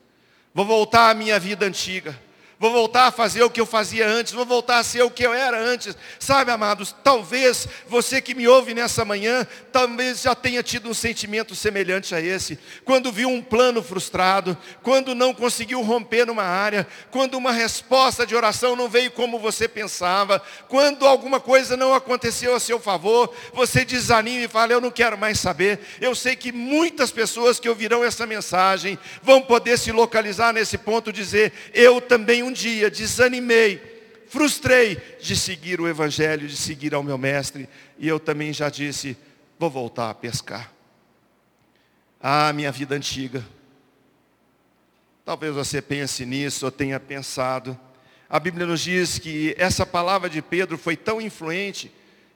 Vou 0.51 0.65
voltar 0.65 1.11
à 1.11 1.13
minha 1.13 1.39
vida 1.39 1.63
antiga 1.63 2.19
vou 2.63 2.71
voltar 2.71 3.07
a 3.07 3.11
fazer 3.11 3.43
o 3.43 3.49
que 3.49 3.59
eu 3.59 3.65
fazia 3.65 4.07
antes, 4.07 4.31
vou 4.31 4.45
voltar 4.45 4.79
a 4.79 4.83
ser 4.85 5.03
o 5.03 5.11
que 5.11 5.25
eu 5.25 5.33
era 5.33 5.59
antes. 5.61 5.97
Sabe, 6.17 6.49
amados, 6.49 6.95
talvez 7.03 7.67
você 7.89 8.21
que 8.21 8.33
me 8.33 8.47
ouve 8.47 8.73
nessa 8.73 9.03
manhã, 9.03 9.45
talvez 9.69 10.21
já 10.21 10.33
tenha 10.33 10.63
tido 10.63 10.87
um 10.87 10.93
sentimento 10.93 11.55
semelhante 11.55 12.15
a 12.15 12.21
esse, 12.21 12.57
quando 12.85 13.11
viu 13.11 13.27
um 13.27 13.41
plano 13.41 13.83
frustrado, 13.83 14.57
quando 14.81 15.13
não 15.13 15.33
conseguiu 15.33 15.81
romper 15.81 16.25
numa 16.25 16.43
área, 16.43 16.87
quando 17.11 17.33
uma 17.33 17.51
resposta 17.51 18.25
de 18.25 18.33
oração 18.33 18.77
não 18.77 18.87
veio 18.87 19.11
como 19.11 19.37
você 19.37 19.67
pensava, 19.67 20.41
quando 20.69 21.05
alguma 21.05 21.41
coisa 21.41 21.75
não 21.75 21.93
aconteceu 21.93 22.55
a 22.55 22.61
seu 22.61 22.79
favor, 22.79 23.35
você 23.53 23.83
desanima 23.83 24.45
e 24.45 24.47
fala: 24.47 24.71
Eu 24.71 24.79
não 24.79 24.89
quero 24.89 25.17
mais 25.17 25.37
saber. 25.37 25.81
Eu 25.99 26.15
sei 26.15 26.33
que 26.33 26.53
muitas 26.53 27.11
pessoas 27.11 27.59
que 27.59 27.67
ouvirão 27.67 28.05
essa 28.05 28.25
mensagem 28.25 28.97
vão 29.21 29.41
poder 29.41 29.77
se 29.77 29.91
localizar 29.91 30.53
nesse 30.53 30.77
ponto, 30.77 31.11
dizer: 31.11 31.51
Eu 31.73 31.99
também 31.99 32.41
um 32.41 32.52
dia 32.53 32.89
desanimei, 32.89 33.81
frustrei 34.27 34.95
de 35.19 35.35
seguir 35.35 35.81
o 35.81 35.87
Evangelho, 35.87 36.47
de 36.47 36.55
seguir 36.55 36.93
ao 36.93 37.03
meu 37.03 37.17
mestre, 37.17 37.67
e 37.97 38.07
eu 38.07 38.19
também 38.19 38.53
já 38.53 38.69
disse, 38.69 39.17
vou 39.59 39.69
voltar 39.69 40.09
a 40.09 40.13
pescar. 40.13 40.71
Ah, 42.21 42.53
minha 42.53 42.71
vida 42.71 42.95
antiga. 42.95 43.45
Talvez 45.25 45.53
você 45.53 45.81
pense 45.81 46.25
nisso 46.25 46.65
ou 46.65 46.71
tenha 46.71 46.99
pensado. 46.99 47.77
A 48.29 48.39
Bíblia 48.39 48.65
nos 48.65 48.81
diz 48.81 49.19
que 49.19 49.53
essa 49.57 49.85
palavra 49.85 50.29
de 50.29 50.41
Pedro 50.41 50.77
foi 50.77 50.97
tão 50.97 51.21
influente 51.21 51.91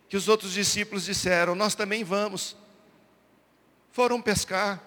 que 0.09 0.15
os 0.15 0.27
outros 0.27 0.53
discípulos 0.53 1.05
disseram: 1.05 1.55
Nós 1.55 1.75
também 1.75 2.03
vamos. 2.03 2.55
Foram 3.91 4.21
pescar, 4.21 4.81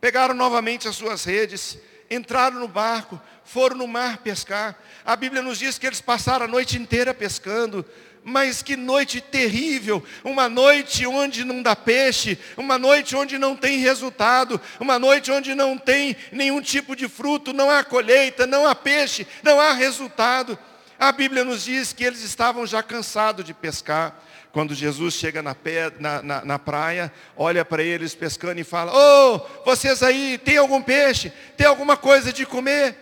pegaram 0.00 0.34
novamente 0.34 0.86
as 0.86 0.96
suas 0.96 1.24
redes, 1.24 1.78
entraram 2.10 2.60
no 2.60 2.68
barco, 2.68 3.20
foram 3.44 3.76
no 3.76 3.86
mar 3.86 4.18
pescar. 4.18 4.76
A 5.04 5.14
Bíblia 5.16 5.42
nos 5.42 5.58
diz 5.58 5.78
que 5.78 5.86
eles 5.86 6.00
passaram 6.00 6.44
a 6.44 6.48
noite 6.48 6.78
inteira 6.78 7.14
pescando. 7.14 7.84
Mas 8.28 8.60
que 8.60 8.74
noite 8.74 9.20
terrível, 9.20 10.04
uma 10.24 10.48
noite 10.48 11.06
onde 11.06 11.44
não 11.44 11.62
dá 11.62 11.76
peixe, 11.76 12.36
uma 12.56 12.76
noite 12.76 13.14
onde 13.14 13.38
não 13.38 13.54
tem 13.54 13.78
resultado, 13.78 14.60
uma 14.80 14.98
noite 14.98 15.30
onde 15.30 15.54
não 15.54 15.78
tem 15.78 16.16
nenhum 16.32 16.60
tipo 16.60 16.96
de 16.96 17.08
fruto, 17.08 17.52
não 17.52 17.70
há 17.70 17.84
colheita, 17.84 18.44
não 18.44 18.66
há 18.66 18.74
peixe, 18.74 19.24
não 19.44 19.60
há 19.60 19.72
resultado. 19.72 20.58
A 20.98 21.12
Bíblia 21.12 21.44
nos 21.44 21.62
diz 21.62 21.92
que 21.92 22.02
eles 22.02 22.22
estavam 22.22 22.66
já 22.66 22.82
cansados 22.82 23.44
de 23.44 23.54
pescar. 23.54 24.20
Quando 24.56 24.74
Jesus 24.74 25.12
chega 25.12 25.42
na, 25.42 25.54
pé, 25.54 25.92
na, 26.00 26.22
na, 26.22 26.42
na 26.42 26.58
praia, 26.58 27.12
olha 27.36 27.62
para 27.62 27.82
eles 27.82 28.14
pescando 28.14 28.58
e 28.58 28.64
fala: 28.64 28.90
Ô, 28.90 29.34
oh, 29.34 29.64
vocês 29.66 30.02
aí, 30.02 30.38
tem 30.38 30.56
algum 30.56 30.80
peixe? 30.80 31.30
Tem 31.58 31.66
alguma 31.66 31.94
coisa 31.94 32.32
de 32.32 32.46
comer? 32.46 32.96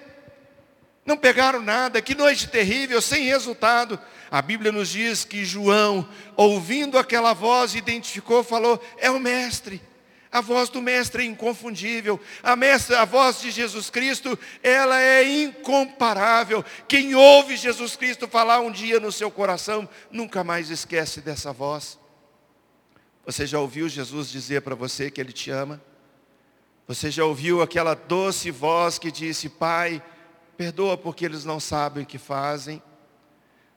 Não 1.07 1.17
pegaram 1.17 1.63
nada, 1.63 2.03
que 2.03 2.13
noite 2.13 2.49
terrível, 2.49 3.01
sem 3.01 3.27
resultado. 3.27 4.01
A 4.33 4.43
Bíblia 4.43 4.73
nos 4.73 4.89
diz 4.89 5.25
que 5.25 5.45
João, 5.45 6.09
ouvindo 6.37 6.99
aquela 6.99 7.33
voz, 7.33 7.77
identificou, 7.77 8.43
falou: 8.43 8.85
É 8.99 9.09
o 9.09 9.21
Mestre. 9.21 9.81
A 10.35 10.41
voz 10.41 10.69
do 10.69 10.83
Mestre 10.83 11.23
é 11.23 11.27
inconfundível. 11.27 12.21
A, 12.43 12.57
mestre, 12.57 12.97
a 12.97 13.05
voz 13.05 13.41
de 13.41 13.53
Jesus 13.53 13.89
Cristo, 13.89 14.37
ela 14.65 15.01
é 15.01 15.23
incomparável. 15.45 16.65
Quem 16.89 17.15
ouve 17.15 17.57
Jesus 17.57 17.95
Cristo 17.95 18.27
falar 18.27 18.59
um 18.59 18.73
dia 18.73 18.99
no 18.99 19.13
seu 19.13 19.31
coração, 19.31 19.89
nunca 20.11 20.43
mais 20.43 20.71
esquece 20.71 21.21
dessa 21.21 21.53
voz. 21.53 21.97
Você 23.25 23.47
já 23.47 23.61
ouviu 23.61 23.89
Jesus 23.89 24.29
dizer 24.29 24.63
para 24.63 24.75
você 24.75 25.09
que 25.09 25.21
Ele 25.21 25.33
te 25.33 25.53
ama? 25.53 25.81
Você 26.89 27.13
já 27.13 27.25
ouviu 27.25 27.63
aquela 27.63 27.95
doce 27.95 28.51
voz 28.51 28.99
que 28.99 29.13
disse, 29.13 29.49
Pai, 29.49 30.03
perdoa 30.57 30.99
porque 30.99 31.25
eles 31.25 31.45
não 31.45 31.61
sabem 31.61 32.03
o 32.03 32.07
que 32.07 32.19
fazem? 32.19 32.83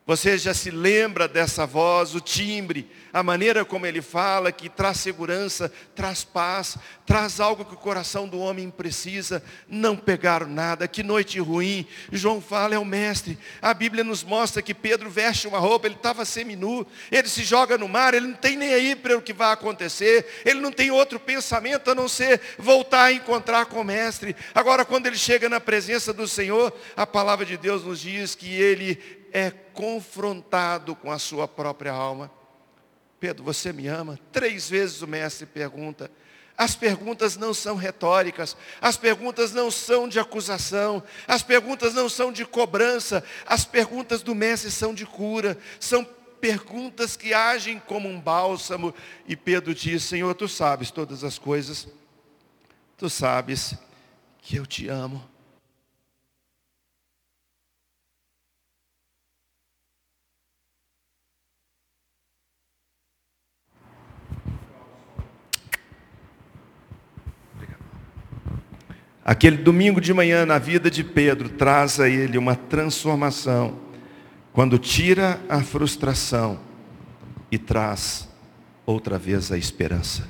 Você 0.08 0.38
já 0.38 0.54
se 0.54 0.70
lembra 0.70 1.28
dessa 1.28 1.66
voz, 1.66 2.14
o 2.14 2.20
timbre, 2.20 2.90
a 3.12 3.22
maneira 3.22 3.62
como 3.62 3.84
ele 3.84 4.00
fala, 4.00 4.50
que 4.50 4.66
traz 4.66 5.00
segurança, 5.00 5.70
traz 5.94 6.24
paz, 6.24 6.78
traz 7.04 7.40
algo 7.40 7.62
que 7.62 7.74
o 7.74 7.78
coração 7.78 8.26
do 8.26 8.38
homem 8.38 8.70
precisa. 8.70 9.42
Não 9.68 9.94
pegaram 9.94 10.48
nada, 10.48 10.88
que 10.88 11.02
noite 11.02 11.38
ruim. 11.38 11.86
João 12.10 12.40
fala, 12.40 12.74
é 12.74 12.78
o 12.78 12.86
mestre. 12.86 13.38
A 13.60 13.74
Bíblia 13.74 14.02
nos 14.02 14.24
mostra 14.24 14.62
que 14.62 14.72
Pedro 14.72 15.10
veste 15.10 15.46
uma 15.46 15.58
roupa, 15.58 15.86
ele 15.86 15.96
estava 15.96 16.24
seminu, 16.24 16.86
ele 17.12 17.28
se 17.28 17.44
joga 17.44 17.76
no 17.76 17.86
mar, 17.86 18.14
ele 18.14 18.28
não 18.28 18.36
tem 18.36 18.56
nem 18.56 18.72
aí 18.72 18.96
para 18.96 19.14
o 19.14 19.20
que 19.20 19.34
vai 19.34 19.52
acontecer, 19.52 20.26
ele 20.42 20.58
não 20.58 20.72
tem 20.72 20.90
outro 20.90 21.20
pensamento 21.20 21.90
a 21.90 21.94
não 21.94 22.08
ser 22.08 22.40
voltar 22.58 23.02
a 23.04 23.12
encontrar 23.12 23.66
com 23.66 23.82
o 23.82 23.84
mestre. 23.84 24.34
Agora, 24.54 24.86
quando 24.86 25.06
ele 25.06 25.18
chega 25.18 25.50
na 25.50 25.60
presença 25.60 26.14
do 26.14 26.26
Senhor, 26.26 26.72
a 26.96 27.06
palavra 27.06 27.44
de 27.44 27.58
Deus 27.58 27.84
nos 27.84 28.00
diz 28.00 28.34
que 28.34 28.50
ele 28.50 29.17
é 29.32 29.50
confrontado 29.50 30.94
com 30.94 31.10
a 31.10 31.18
sua 31.18 31.46
própria 31.46 31.92
alma. 31.92 32.30
Pedro, 33.20 33.44
você 33.44 33.72
me 33.72 33.86
ama? 33.88 34.18
Três 34.30 34.68
vezes 34.68 35.02
o 35.02 35.06
mestre 35.06 35.46
pergunta. 35.46 36.10
As 36.56 36.74
perguntas 36.74 37.36
não 37.36 37.54
são 37.54 37.76
retóricas, 37.76 38.56
as 38.80 38.96
perguntas 38.96 39.52
não 39.52 39.70
são 39.70 40.08
de 40.08 40.18
acusação, 40.18 41.00
as 41.26 41.40
perguntas 41.40 41.94
não 41.94 42.08
são 42.08 42.32
de 42.32 42.44
cobrança, 42.44 43.22
as 43.46 43.64
perguntas 43.64 44.22
do 44.22 44.34
mestre 44.34 44.68
são 44.70 44.92
de 44.92 45.06
cura, 45.06 45.56
são 45.78 46.04
perguntas 46.40 47.16
que 47.16 47.32
agem 47.32 47.78
como 47.78 48.08
um 48.08 48.20
bálsamo. 48.20 48.92
E 49.26 49.36
Pedro 49.36 49.72
diz: 49.72 50.02
Senhor, 50.02 50.34
tu 50.34 50.48
sabes 50.48 50.90
todas 50.90 51.22
as 51.22 51.38
coisas, 51.38 51.86
tu 52.96 53.08
sabes 53.08 53.74
que 54.42 54.56
eu 54.56 54.66
te 54.66 54.88
amo. 54.88 55.24
Aquele 69.28 69.58
domingo 69.58 70.00
de 70.00 70.14
manhã 70.14 70.46
na 70.46 70.56
vida 70.56 70.90
de 70.90 71.04
Pedro 71.04 71.50
traz 71.50 72.00
a 72.00 72.08
ele 72.08 72.38
uma 72.38 72.56
transformação, 72.56 73.78
quando 74.54 74.78
tira 74.78 75.38
a 75.50 75.60
frustração 75.60 76.58
e 77.52 77.58
traz 77.58 78.26
outra 78.86 79.18
vez 79.18 79.52
a 79.52 79.58
esperança. 79.58 80.26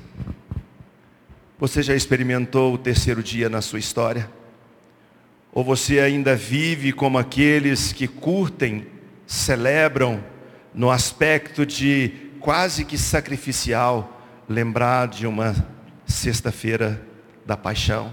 Você 1.61 1.81
já 1.81 1.95
experimentou 1.95 2.75
o 2.75 2.79
terceiro 2.79 3.23
dia 3.23 3.49
na 3.49 3.63
sua 3.63 3.79
história? 3.79 4.29
Ou 5.53 5.63
você 5.63 6.01
ainda 6.01 6.35
vive 6.35 6.93
como 6.93 7.19
aqueles 7.19 7.93
que 7.93 8.09
curtem, 8.09 8.85
celebram, 9.29 10.25
no 10.75 10.91
aspecto 10.91 11.65
de 11.65 12.33
quase 12.41 12.85
que 12.85 12.99
sacrificial, 12.99 14.21
lembrar 14.49 15.07
de 15.07 15.25
uma 15.25 15.55
sexta-feira 16.05 17.01
da 17.47 17.57
paixão? 17.57 18.13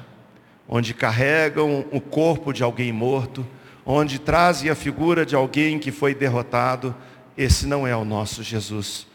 Onde 0.68 0.94
carregam 0.94 1.86
o 1.92 2.02
corpo 2.02 2.52
de 2.52 2.64
alguém 2.64 2.92
morto, 2.92 3.46
onde 3.86 4.20
trazem 4.20 4.70
a 4.70 4.76
figura 4.76 5.26
de 5.26 5.36
alguém 5.36 5.78
que 5.78 5.92
foi 5.92 6.16
derrotado. 6.16 6.96
Esse 7.38 7.68
não 7.68 7.86
é 7.86 7.96
o 7.96 8.06
nosso 8.06 8.42
Jesus. 8.42 9.08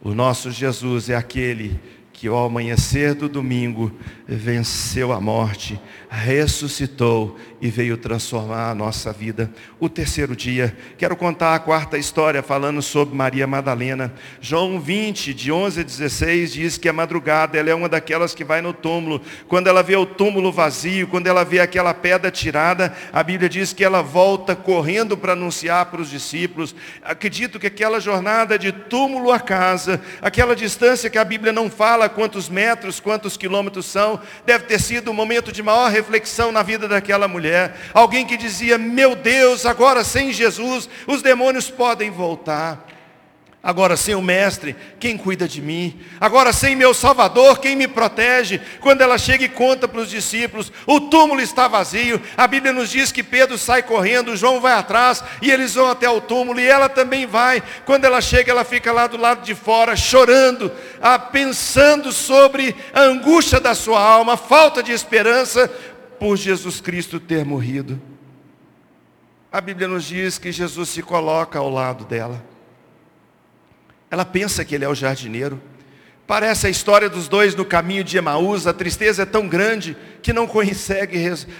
O 0.00 0.14
nosso 0.14 0.50
Jesus 0.50 1.08
é 1.08 1.16
aquele 1.16 1.80
que 2.18 2.26
ao 2.26 2.46
amanhecer 2.46 3.14
do 3.14 3.28
domingo 3.28 3.92
venceu 4.26 5.12
a 5.12 5.20
morte, 5.20 5.80
ressuscitou 6.10 7.38
e 7.60 7.70
veio 7.70 7.96
transformar 7.96 8.70
a 8.70 8.74
nossa 8.74 9.12
vida. 9.12 9.48
O 9.78 9.88
terceiro 9.88 10.34
dia, 10.34 10.76
quero 10.96 11.14
contar 11.14 11.54
a 11.54 11.60
quarta 11.60 11.96
história 11.96 12.42
falando 12.42 12.82
sobre 12.82 13.14
Maria 13.14 13.46
Madalena. 13.46 14.12
João 14.40 14.80
20, 14.80 15.32
de 15.32 15.52
11 15.52 15.80
a 15.80 15.84
16, 15.84 16.52
diz 16.52 16.76
que 16.76 16.88
a 16.88 16.92
madrugada 16.92 17.56
ela 17.56 17.70
é 17.70 17.74
uma 17.74 17.88
daquelas 17.88 18.34
que 18.34 18.42
vai 18.42 18.60
no 18.60 18.72
túmulo. 18.72 19.22
Quando 19.46 19.68
ela 19.68 19.82
vê 19.82 19.94
o 19.94 20.04
túmulo 20.04 20.50
vazio, 20.50 21.06
quando 21.06 21.28
ela 21.28 21.44
vê 21.44 21.60
aquela 21.60 21.94
pedra 21.94 22.32
tirada, 22.32 22.92
a 23.12 23.22
Bíblia 23.22 23.48
diz 23.48 23.72
que 23.72 23.84
ela 23.84 24.02
volta 24.02 24.56
correndo 24.56 25.16
para 25.16 25.34
anunciar 25.34 25.86
para 25.86 26.00
os 26.00 26.10
discípulos. 26.10 26.74
Acredito 27.00 27.60
que 27.60 27.68
aquela 27.68 28.00
jornada 28.00 28.58
de 28.58 28.72
túmulo 28.72 29.30
a 29.30 29.38
casa, 29.38 30.00
aquela 30.20 30.56
distância 30.56 31.08
que 31.08 31.18
a 31.18 31.24
Bíblia 31.24 31.52
não 31.52 31.70
fala, 31.70 32.07
quantos 32.08 32.48
metros, 32.48 33.00
quantos 33.00 33.36
quilômetros 33.36 33.86
são, 33.86 34.20
deve 34.44 34.64
ter 34.64 34.80
sido 34.80 35.10
um 35.10 35.14
momento 35.14 35.52
de 35.52 35.62
maior 35.62 35.90
reflexão 35.90 36.50
na 36.50 36.62
vida 36.62 36.88
daquela 36.88 37.28
mulher. 37.28 37.76
Alguém 37.94 38.26
que 38.26 38.36
dizia: 38.36 38.78
Meu 38.78 39.14
Deus, 39.14 39.66
agora 39.66 40.04
sem 40.04 40.32
Jesus, 40.32 40.88
os 41.06 41.22
demônios 41.22 41.70
podem 41.70 42.10
voltar. 42.10 42.97
Agora 43.68 43.98
sem 43.98 44.14
o 44.14 44.22
mestre, 44.22 44.74
quem 44.98 45.18
cuida 45.18 45.46
de 45.46 45.60
mim? 45.60 46.00
Agora 46.18 46.54
sem 46.54 46.74
meu 46.74 46.94
salvador, 46.94 47.58
quem 47.58 47.76
me 47.76 47.86
protege? 47.86 48.62
Quando 48.80 49.02
ela 49.02 49.18
chega 49.18 49.44
e 49.44 49.48
conta 49.50 49.86
para 49.86 50.00
os 50.00 50.08
discípulos, 50.08 50.72
o 50.86 50.98
túmulo 51.02 51.42
está 51.42 51.68
vazio. 51.68 52.18
A 52.34 52.46
Bíblia 52.46 52.72
nos 52.72 52.88
diz 52.88 53.12
que 53.12 53.22
Pedro 53.22 53.58
sai 53.58 53.82
correndo, 53.82 54.34
João 54.38 54.58
vai 54.58 54.72
atrás 54.72 55.22
e 55.42 55.50
eles 55.50 55.74
vão 55.74 55.90
até 55.90 56.08
o 56.08 56.18
túmulo 56.18 56.58
e 56.58 56.66
ela 56.66 56.88
também 56.88 57.26
vai. 57.26 57.62
Quando 57.84 58.06
ela 58.06 58.22
chega, 58.22 58.52
ela 58.52 58.64
fica 58.64 58.90
lá 58.90 59.06
do 59.06 59.18
lado 59.18 59.44
de 59.44 59.54
fora, 59.54 59.94
chorando, 59.94 60.72
ah, 60.98 61.18
pensando 61.18 62.10
sobre 62.10 62.74
a 62.94 63.02
angústia 63.02 63.60
da 63.60 63.74
sua 63.74 64.00
alma, 64.00 64.32
a 64.32 64.38
falta 64.38 64.82
de 64.82 64.92
esperança 64.92 65.68
por 66.18 66.38
Jesus 66.38 66.80
Cristo 66.80 67.20
ter 67.20 67.44
morrido. 67.44 68.00
A 69.52 69.60
Bíblia 69.60 69.88
nos 69.88 70.06
diz 70.06 70.38
que 70.38 70.50
Jesus 70.50 70.88
se 70.88 71.02
coloca 71.02 71.58
ao 71.58 71.68
lado 71.68 72.06
dela. 72.06 72.42
Ela 74.10 74.24
pensa 74.24 74.64
que 74.64 74.74
ele 74.74 74.84
é 74.84 74.88
o 74.88 74.94
jardineiro. 74.94 75.60
Parece 76.26 76.66
a 76.66 76.70
história 76.70 77.08
dos 77.08 77.26
dois 77.26 77.54
no 77.54 77.64
caminho 77.64 78.04
de 78.04 78.18
Emaús. 78.18 78.66
A 78.66 78.72
tristeza 78.72 79.22
é 79.22 79.26
tão 79.26 79.48
grande 79.48 79.96
que 80.22 80.32
não 80.32 80.46
consegue 80.46 81.18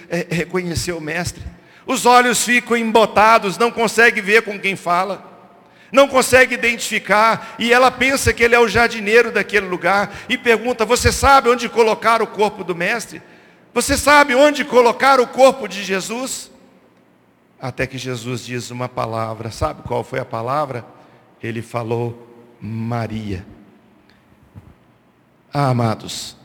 é, 0.09 0.27
reconhecer 0.29 0.91
o 0.91 1.01
mestre. 1.01 1.43
Os 1.87 2.05
olhos 2.05 2.43
ficam 2.43 2.77
embotados, 2.77 3.57
não 3.57 3.71
consegue 3.71 4.21
ver 4.21 4.43
com 4.43 4.59
quem 4.59 4.75
fala. 4.75 5.27
Não 5.91 6.07
consegue 6.07 6.53
identificar. 6.53 7.55
E 7.57 7.73
ela 7.73 7.89
pensa 7.89 8.31
que 8.31 8.43
ele 8.43 8.53
é 8.53 8.59
o 8.59 8.67
jardineiro 8.67 9.31
daquele 9.31 9.65
lugar. 9.65 10.15
E 10.29 10.37
pergunta: 10.37 10.85
Você 10.85 11.11
sabe 11.11 11.49
onde 11.49 11.67
colocar 11.67 12.21
o 12.21 12.27
corpo 12.27 12.63
do 12.63 12.75
mestre? 12.75 13.21
Você 13.73 13.97
sabe 13.97 14.35
onde 14.35 14.63
colocar 14.63 15.19
o 15.19 15.25
corpo 15.25 15.67
de 15.67 15.83
Jesus? 15.83 16.51
Até 17.59 17.87
que 17.87 17.97
Jesus 17.97 18.45
diz 18.45 18.69
uma 18.69 18.87
palavra. 18.87 19.49
Sabe 19.49 19.81
qual 19.81 20.03
foi 20.03 20.19
a 20.19 20.25
palavra? 20.25 20.85
Ele 21.41 21.63
falou 21.63 22.28
Maria. 22.61 23.45
Ah, 25.53 25.69
amados, 25.69 26.37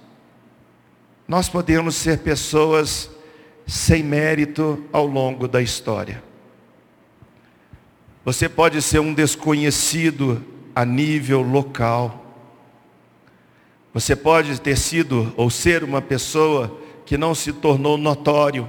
nós 1.27 1.49
podemos 1.49 1.95
ser 1.95 2.19
pessoas 2.19 3.11
sem 3.67 4.03
mérito 4.03 4.85
ao 4.93 5.07
longo 5.07 5.49
da 5.49 5.61
história. 5.63 6.23
Você 8.25 8.49
pode 8.49 8.81
ser 8.81 9.01
um 9.01 9.13
desconhecido 9.13 10.43
a 10.75 10.85
nível 10.85 11.43
local. 11.43 12.25
Você 13.93 14.17
pode 14.17 14.61
ter 14.61 14.77
sido 14.77 15.33
ou 15.37 15.51
ser 15.51 15.85
uma 15.85 16.01
pessoa 16.03 16.81
que 17.05 17.19
não 17.19 17.35
se 17.35 17.53
tornou 17.53 17.97
notório. 17.99 18.69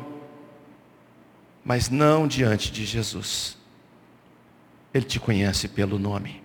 mas 1.65 1.89
não 1.89 2.27
diante 2.27 2.71
de 2.71 2.85
Jesus. 2.85 3.57
Ele 4.93 5.03
te 5.03 5.19
conhece 5.19 5.67
pelo 5.67 5.97
nome. 5.97 6.44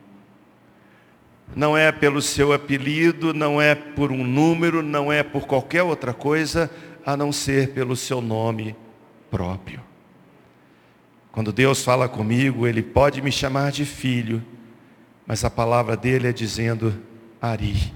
Não 1.54 1.76
é 1.76 1.90
pelo 1.90 2.22
seu 2.22 2.52
apelido, 2.52 3.34
não 3.34 3.60
é 3.60 3.74
por 3.74 4.12
um 4.12 4.24
número, 4.24 4.82
não 4.82 5.12
é 5.12 5.22
por 5.22 5.46
qualquer 5.46 5.82
outra 5.82 6.12
coisa, 6.14 6.70
a 7.04 7.16
não 7.16 7.32
ser 7.32 7.70
pelo 7.70 7.96
seu 7.96 8.20
nome 8.20 8.76
próprio. 9.30 9.80
Quando 11.32 11.52
Deus 11.52 11.82
fala 11.82 12.08
comigo, 12.08 12.66
Ele 12.66 12.82
pode 12.82 13.22
me 13.22 13.30
chamar 13.30 13.72
de 13.72 13.84
filho, 13.84 14.42
mas 15.26 15.44
a 15.44 15.50
palavra 15.50 15.96
dele 15.96 16.28
é 16.28 16.32
dizendo 16.32 17.00
Ari. 17.40 17.92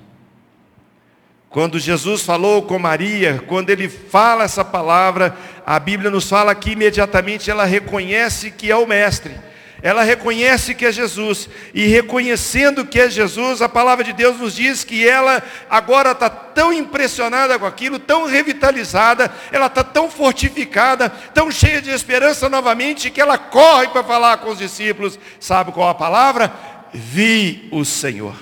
Quando 1.54 1.78
Jesus 1.78 2.22
falou 2.22 2.62
com 2.62 2.80
Maria, 2.80 3.40
quando 3.46 3.70
ele 3.70 3.88
fala 3.88 4.42
essa 4.42 4.64
palavra, 4.64 5.36
a 5.64 5.78
Bíblia 5.78 6.10
nos 6.10 6.28
fala 6.28 6.52
que 6.52 6.72
imediatamente 6.72 7.48
ela 7.48 7.64
reconhece 7.64 8.50
que 8.50 8.72
é 8.72 8.76
o 8.76 8.88
Mestre. 8.88 9.36
Ela 9.84 10.02
reconhece 10.02 10.74
que 10.74 10.86
é 10.86 10.90
Jesus. 10.90 11.46
E 11.74 11.84
reconhecendo 11.84 12.86
que 12.86 12.98
é 12.98 13.10
Jesus, 13.10 13.60
a 13.60 13.68
palavra 13.68 14.02
de 14.02 14.14
Deus 14.14 14.40
nos 14.40 14.54
diz 14.54 14.82
que 14.82 15.06
ela 15.06 15.42
agora 15.68 16.12
está 16.12 16.30
tão 16.30 16.72
impressionada 16.72 17.58
com 17.58 17.66
aquilo, 17.66 17.98
tão 17.98 18.24
revitalizada, 18.24 19.30
ela 19.52 19.66
está 19.66 19.84
tão 19.84 20.10
fortificada, 20.10 21.10
tão 21.10 21.50
cheia 21.50 21.82
de 21.82 21.90
esperança 21.90 22.48
novamente, 22.48 23.10
que 23.10 23.20
ela 23.20 23.36
corre 23.36 23.88
para 23.88 24.02
falar 24.02 24.38
com 24.38 24.48
os 24.48 24.58
discípulos. 24.58 25.18
Sabe 25.38 25.70
qual 25.70 25.90
a 25.90 25.94
palavra? 25.94 26.50
Vi 26.94 27.68
o 27.70 27.84
Senhor. 27.84 28.34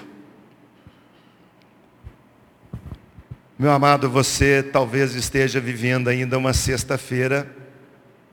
Meu 3.58 3.72
amado, 3.72 4.08
você 4.08 4.62
talvez 4.62 5.16
esteja 5.16 5.58
vivendo 5.58 6.06
ainda 6.06 6.38
uma 6.38 6.52
sexta-feira 6.52 7.48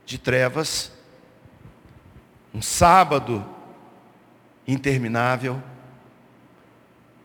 de 0.06 0.20
trevas, 0.20 0.92
um 2.54 2.62
sábado 2.62 3.46
interminável, 4.68 5.62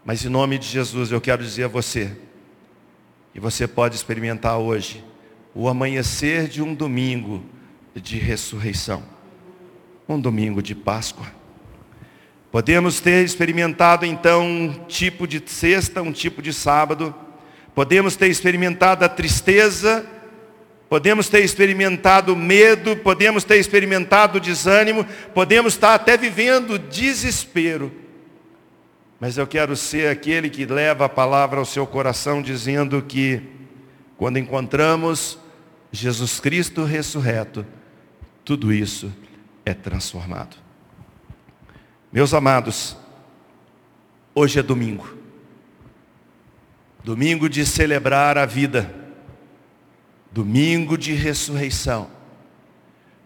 mas 0.05 0.25
em 0.25 0.29
nome 0.29 0.59
de 0.59 0.67
Jesus 0.67 1.11
eu 1.11 1.21
quero 1.21 1.43
dizer 1.43 1.65
a 1.65 1.69
você, 1.69 2.17
e 3.35 3.41
você 3.41 3.67
pode 3.67 3.97
experimentar 3.97 4.59
hoje, 4.59 5.05
o 5.55 5.69
amanhecer 5.69 6.49
de 6.49 6.63
um 6.63 6.75
domingo 6.75 7.45
de 7.95 8.19
ressurreição, 8.19 9.03
um 10.09 10.21
domingo 10.21 10.63
de 10.63 10.75
Páscoa. 10.75 11.27
Podemos 12.51 13.01
ter 13.01 13.25
experimentado 13.25 14.07
então 14.07 14.47
um 14.47 14.85
tipo 14.87 15.27
de 15.27 15.43
sexta, 15.47 16.03
um 16.03 16.13
tipo 16.13 16.41
de 16.41 16.53
sábado, 16.53 17.15
Podemos 17.75 18.15
ter 18.15 18.29
experimentado 18.29 19.05
a 19.05 19.09
tristeza, 19.09 20.07
podemos 20.89 21.29
ter 21.29 21.45
experimentado 21.45 22.37
medo, 22.37 22.97
podemos 22.97 23.45
ter 23.45 23.57
experimentado 23.57 24.39
desânimo, 24.39 25.07
podemos 25.35 25.75
estar 25.75 25.95
até 25.95 26.17
vivendo 26.17 26.79
desespero. 26.79 27.93
Mas 29.19 29.39
eu 29.39 29.47
quero 29.47 29.77
ser 29.77 30.09
aquele 30.09 30.51
que 30.51 30.67
leva 30.67 31.07
a 31.07 31.09
palavra 31.09 31.59
ao 31.59 31.65
seu 31.65 31.87
coração 31.87 32.43
dizendo 32.43 33.01
que 33.03 33.43
quando 34.17 34.39
encontramos 34.39 35.39
Jesus 35.91 36.41
Cristo 36.41 36.85
ressurreto, 36.85 37.65
tudo 38.45 38.73
isso 38.73 39.13
é 39.65 39.73
transformado. 39.73 40.57
Meus 42.13 42.35
amados, 42.35 42.97
hoje 44.35 44.59
é 44.59 44.63
domingo. 44.63 45.17
Domingo 47.03 47.49
de 47.49 47.65
celebrar 47.67 48.39
a 48.39 48.47
vida. 48.47 49.04
Domingo 50.35 50.99
de 50.99 51.13
ressurreição. 51.13 52.11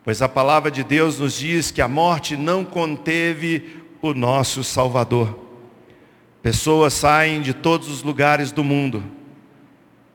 Pois 0.05 0.21
a 0.21 0.29
palavra 0.29 0.71
de 0.71 0.85
Deus 0.85 1.19
nos 1.19 1.33
diz 1.39 1.71
que 1.71 1.81
a 1.81 1.89
morte 1.89 2.37
não 2.37 2.65
conteve 2.65 3.83
o 4.03 4.13
nosso 4.13 4.63
Salvador. 4.63 5.47
Pessoas 6.43 6.93
saem 6.93 7.41
de 7.41 7.55
todos 7.55 7.89
os 7.89 8.03
lugares 8.03 8.53
do 8.53 8.63
mundo 8.63 9.03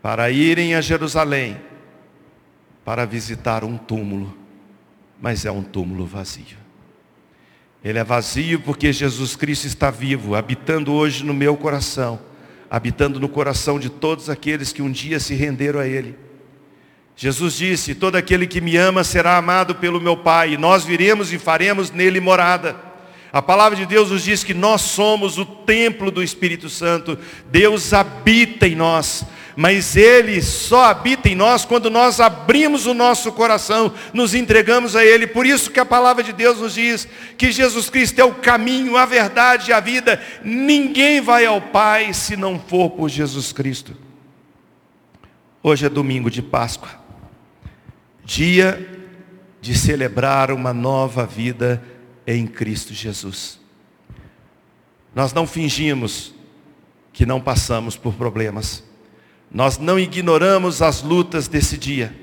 para 0.02 0.30
irem 0.30 0.76
a 0.76 0.82
Jerusalém 0.82 1.58
para 2.86 3.06
visitar 3.06 3.64
um 3.64 3.76
túmulo, 3.76 4.38
mas 5.20 5.46
é 5.46 5.52
um 5.52 5.64
túmulo 5.64 6.06
vazio. 6.06 6.58
Ele 7.84 7.98
é 7.98 8.04
vazio 8.04 8.60
porque 8.60 8.94
Jesus 8.94 9.36
Cristo 9.36 9.66
está 9.66 9.90
vivo, 9.90 10.36
habitando 10.36 10.94
hoje 10.94 11.26
no 11.26 11.34
meu 11.34 11.58
coração 11.58 12.20
habitando 12.74 13.20
no 13.20 13.30
coração 13.30 13.78
de 13.78 13.88
todos 13.88 14.32
aqueles 14.32 14.74
que 14.74 14.82
um 14.82 14.90
dia 14.90 15.20
se 15.20 15.36
renderam 15.36 15.80
a 15.80 15.86
Ele. 15.86 16.16
Jesus 17.15 17.56
disse: 17.56 17.95
Todo 17.95 18.15
aquele 18.15 18.47
que 18.47 18.62
me 18.62 18.76
ama 18.76 19.04
será 19.04 19.38
amado 19.38 19.76
pelo 19.76 20.02
meu 20.02 20.17
Pai, 20.17 20.54
e 20.54 20.58
nós 20.58 20.84
viremos 20.84 21.32
e 21.32 21.38
faremos 21.38 21.91
nele 21.91 22.19
morada. 22.19 22.76
A 23.32 23.41
palavra 23.41 23.76
de 23.76 23.86
Deus 23.86 24.12
nos 24.12 24.23
diz 24.23 24.43
que 24.43 24.54
nós 24.54 24.82
somos 24.82 25.38
o 25.38 25.45
templo 25.45 26.12
do 26.12 26.21
Espírito 26.21 26.69
Santo, 26.69 27.17
Deus 27.49 27.93
habita 27.93 28.67
em 28.67 28.76
nós 28.76 29.26
mas 29.56 29.95
Ele 29.95 30.41
só 30.41 30.86
habita 30.86 31.30
em 31.30 31.36
nós 31.36 31.65
quando 31.65 31.89
nós 31.89 32.19
abrimos 32.19 32.86
o 32.86 32.93
nosso 32.93 33.32
coração, 33.32 33.93
nos 34.13 34.34
entregamos 34.34 34.95
a 34.95 35.06
Ele. 35.06 35.28
Por 35.28 35.45
isso 35.45 35.71
que 35.71 35.80
a 35.80 35.86
palavra 35.86 36.23
de 36.23 36.34
Deus 36.34 36.60
nos 36.60 36.73
diz 36.73 37.08
que 37.38 37.52
Jesus 37.52 37.89
Cristo 37.89 38.19
é 38.19 38.23
o 38.23 38.36
caminho, 38.36 38.97
a 38.97 39.06
verdade 39.06 39.69
e 39.69 39.73
a 39.73 39.80
vida. 39.80 40.21
Ninguém 40.43 41.21
vai 41.21 41.45
ao 41.45 41.62
Pai 41.62 42.13
se 42.13 42.36
não 42.36 42.60
for 42.60 42.91
por 42.91 43.10
Jesus 43.10 43.52
Cristo. 43.52 43.95
Hoje 45.62 45.86
é 45.86 45.89
domingo 45.89 46.30
de 46.30 46.41
Páscoa, 46.41 46.89
dia 48.24 48.90
de 49.62 49.78
celebrar 49.78 50.52
uma 50.52 50.74
nova 50.74 51.26
vida 51.26 51.84
em 52.26 52.46
Cristo 52.48 52.94
Jesus. 52.94 53.60
Nós 55.16 55.34
não 55.34 55.46
fingimos 55.46 56.34
que 57.12 57.26
não 57.26 57.40
passamos 57.40 57.96
por 57.96 58.14
problemas. 58.16 58.84
Nós 59.52 59.78
não 59.78 60.00
ignoramos 60.00 60.82
as 60.82 61.04
lutas 61.04 61.48
desse 61.48 61.78
dia. 61.78 62.14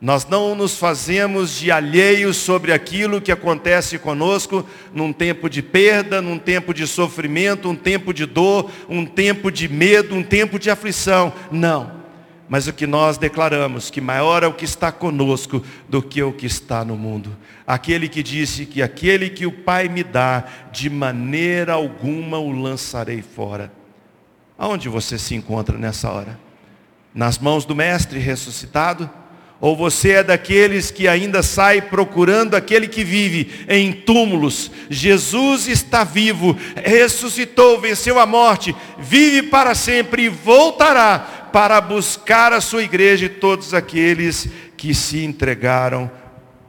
Nós 0.00 0.26
não 0.26 0.54
nos 0.54 0.76
fazemos 0.76 1.58
de 1.58 1.70
alheios 1.70 2.36
sobre 2.36 2.72
aquilo 2.72 3.20
que 3.20 3.30
acontece 3.30 3.98
conosco 3.98 4.66
num 4.92 5.12
tempo 5.12 5.48
de 5.48 5.62
perda, 5.62 6.20
num 6.20 6.38
tempo 6.38 6.74
de 6.74 6.86
sofrimento, 6.86 7.70
um 7.70 7.76
tempo 7.76 8.12
de 8.12 8.26
dor, 8.26 8.68
um 8.88 9.06
tempo 9.06 9.50
de 9.50 9.68
medo, 9.68 10.14
um 10.16 10.22
tempo 10.22 10.58
de 10.58 10.70
aflição. 10.70 11.32
Não. 11.52 12.01
Mas 12.52 12.68
o 12.68 12.72
que 12.74 12.86
nós 12.86 13.16
declaramos, 13.16 13.88
que 13.88 13.98
maior 13.98 14.42
é 14.42 14.46
o 14.46 14.52
que 14.52 14.66
está 14.66 14.92
conosco 14.92 15.64
do 15.88 16.02
que 16.02 16.22
o 16.22 16.34
que 16.34 16.44
está 16.44 16.84
no 16.84 16.98
mundo. 16.98 17.34
Aquele 17.66 18.10
que 18.10 18.22
disse 18.22 18.66
que 18.66 18.82
aquele 18.82 19.30
que 19.30 19.46
o 19.46 19.50
Pai 19.50 19.88
me 19.88 20.04
dá, 20.04 20.44
de 20.70 20.90
maneira 20.90 21.72
alguma 21.72 22.38
o 22.38 22.52
lançarei 22.52 23.22
fora. 23.22 23.72
Aonde 24.58 24.86
você 24.90 25.18
se 25.18 25.34
encontra 25.34 25.78
nessa 25.78 26.10
hora? 26.10 26.38
Nas 27.14 27.38
mãos 27.38 27.64
do 27.64 27.74
Mestre 27.74 28.18
ressuscitado? 28.18 29.08
Ou 29.62 29.76
você 29.76 30.14
é 30.14 30.24
daqueles 30.24 30.90
que 30.90 31.06
ainda 31.06 31.40
sai 31.40 31.80
procurando 31.80 32.56
aquele 32.56 32.88
que 32.88 33.04
vive 33.04 33.64
em 33.68 33.92
túmulos? 33.92 34.72
Jesus 34.90 35.68
está 35.68 36.02
vivo, 36.02 36.58
ressuscitou, 36.84 37.80
venceu 37.80 38.18
a 38.18 38.26
morte, 38.26 38.74
vive 38.98 39.44
para 39.44 39.72
sempre 39.76 40.24
e 40.24 40.28
voltará 40.28 41.50
para 41.52 41.80
buscar 41.80 42.52
a 42.52 42.60
sua 42.60 42.82
igreja 42.82 43.26
e 43.26 43.28
todos 43.28 43.72
aqueles 43.72 44.48
que 44.76 44.92
se 44.92 45.24
entregaram 45.24 46.10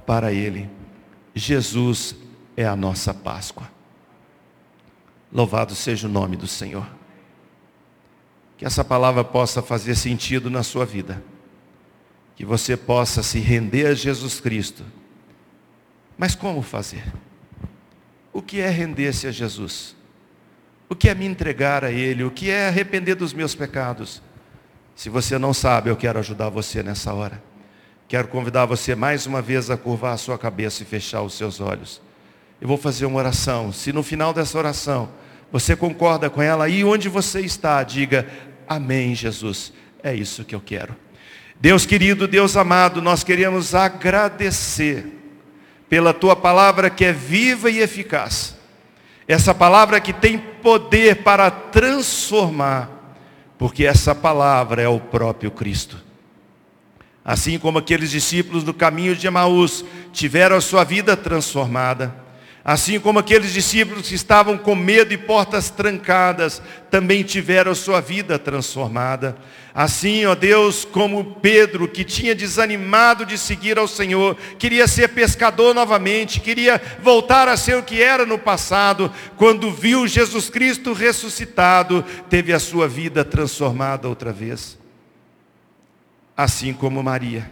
para 0.06 0.32
Ele. 0.32 0.69
Jesus 1.34 2.15
é 2.56 2.63
a 2.63 2.75
nossa 2.75 3.12
Páscoa. 3.12 3.67
Louvado 5.32 5.73
seja 5.73 6.08
o 6.08 6.12
nome 6.12 6.38
do 6.38 6.45
Senhor. 6.45 6.86
Que 8.56 8.65
essa 8.67 8.84
palavra 8.84 9.23
possa 9.23 9.63
fazer 9.63 9.95
sentido 9.95 10.47
na 10.47 10.62
sua 10.62 10.86
vida. 10.86 11.33
Que 12.36 12.46
você 12.46 12.76
possa 12.76 13.22
se 13.22 13.39
render 13.39 13.88
a 13.88 13.93
Jesus 13.93 14.39
Cristo. 14.39 14.84
Mas 16.17 16.36
como 16.36 16.62
fazer? 16.62 17.04
O 18.32 18.41
que 18.41 18.60
é 18.60 18.69
render-se 18.69 19.28
a 19.28 19.32
Jesus? 19.32 19.96
O 20.89 20.96
que 20.96 21.10
é 21.10 21.15
me 21.15 21.26
entregar 21.26 21.84
a 21.84 21.91
Ele? 21.91 22.24
O 22.24 22.32
que 22.32 22.50
é 22.50 22.67
arrepender 22.67 23.15
dos 23.15 23.34
meus 23.34 23.56
pecados? 23.56 24.22
Se 24.96 25.10
você 25.10 25.38
não 25.38 25.54
sabe, 25.54 25.89
eu 25.89 25.96
quero 25.96 26.19
ajudar 26.19 26.50
você 26.50 26.84
nessa 26.84 27.13
hora. 27.13 27.41
Quero 28.08 28.28
convidar 28.28 28.65
você 28.65 28.93
mais 28.93 29.26
uma 29.26 29.41
vez 29.41 29.69
a 29.69 29.78
curvar 29.78 30.13
a 30.13 30.17
sua 30.17 30.38
cabeça 30.38 30.84
e 30.84 30.86
fechar 30.86 31.22
os 31.24 31.34
seus 31.34 31.60
olhos. 31.60 32.02
Eu 32.62 32.67
vou 32.67 32.78
fazer 32.78 33.06
uma 33.06 33.17
oração. 33.17 33.72
Se 33.72 33.91
no 33.91 34.04
final 34.04 34.34
dessa 34.34 34.58
oração 34.58 35.10
você 35.52 35.76
concorda 35.76 36.30
com 36.30 36.41
ela, 36.41 36.65
aí 36.65 36.84
onde 36.84 37.10
você 37.10 37.41
está, 37.41 37.84
diga: 37.84 38.28
Amém, 38.67 39.15
Jesus. 39.15 39.74
É 40.02 40.13
isso 40.13 40.43
que 40.43 40.54
eu 40.54 40.62
quero. 40.62 40.96
Deus 41.63 41.86
querido, 41.86 42.28
Deus 42.28 42.58
amado, 42.58 43.02
nós 43.02 43.23
queremos 43.23 43.73
agradecer 43.73 45.06
pela 45.88 46.13
tua 46.13 46.36
palavra 46.36 46.89
que 46.89 47.06
é 47.06 47.13
viva 47.13 47.71
e 47.71 47.80
eficaz. 47.80 48.58
Essa 49.26 49.56
palavra 49.56 50.02
que 50.02 50.12
tem 50.12 50.38
poder 50.38 51.23
para 51.23 51.49
transformar, 51.49 53.15
porque 53.58 53.86
essa 53.86 54.13
palavra 54.13 54.82
é 54.82 54.89
o 54.89 54.99
próprio 54.99 55.49
Cristo. 55.52 56.04
Assim 57.23 57.58
como 57.58 57.78
aqueles 57.78 58.12
discípulos 58.12 58.65
no 58.65 58.73
caminho 58.73 59.15
de 59.15 59.26
Emaús 59.26 59.86
tiveram 60.12 60.58
a 60.58 60.62
sua 60.62 60.84
vida 60.84 61.15
transformada. 61.15 62.13
Assim 62.65 62.97
como 62.97 63.19
aqueles 63.19 63.52
discípulos 63.52 64.08
que 64.08 64.15
estavam 64.15 64.58
com 64.58 64.73
medo 64.73 65.13
e 65.13 65.17
portas 65.17 65.69
trancadas, 65.69 66.62
também 66.89 67.21
tiveram 67.21 67.76
sua 67.76 67.99
vida 67.99 68.39
transformada. 68.39 69.36
Assim, 69.76 70.26
ó 70.26 70.34
Deus, 70.34 70.86
como 70.86 71.36
Pedro, 71.41 71.89
que 71.89 72.06
tinha 72.06 72.34
desanimado 72.34 73.26
de 73.26 73.38
seguir 73.38 73.78
ao 73.78 73.88
Senhor, 73.88 74.38
queria 74.58 74.88
ser 74.88 75.10
pescador 75.10 75.76
novamente, 75.76 76.39
queria 76.39 76.82
voltar 77.02 77.49
a 77.49 77.58
ser 77.58 77.76
o 77.76 77.84
que 77.84 78.02
era 78.02 78.26
no 78.26 78.39
passado, 78.39 79.12
quando 79.36 79.69
viu 79.69 80.08
Jesus 80.08 80.49
Cristo 80.49 80.93
ressuscitado, 80.93 82.02
teve 82.30 82.54
a 82.54 82.60
sua 82.60 82.88
vida 82.88 83.26
transformada 83.26 84.08
outra 84.08 84.32
vez. 84.32 84.80
Assim 86.38 86.71
como 86.71 87.04
Maria, 87.04 87.52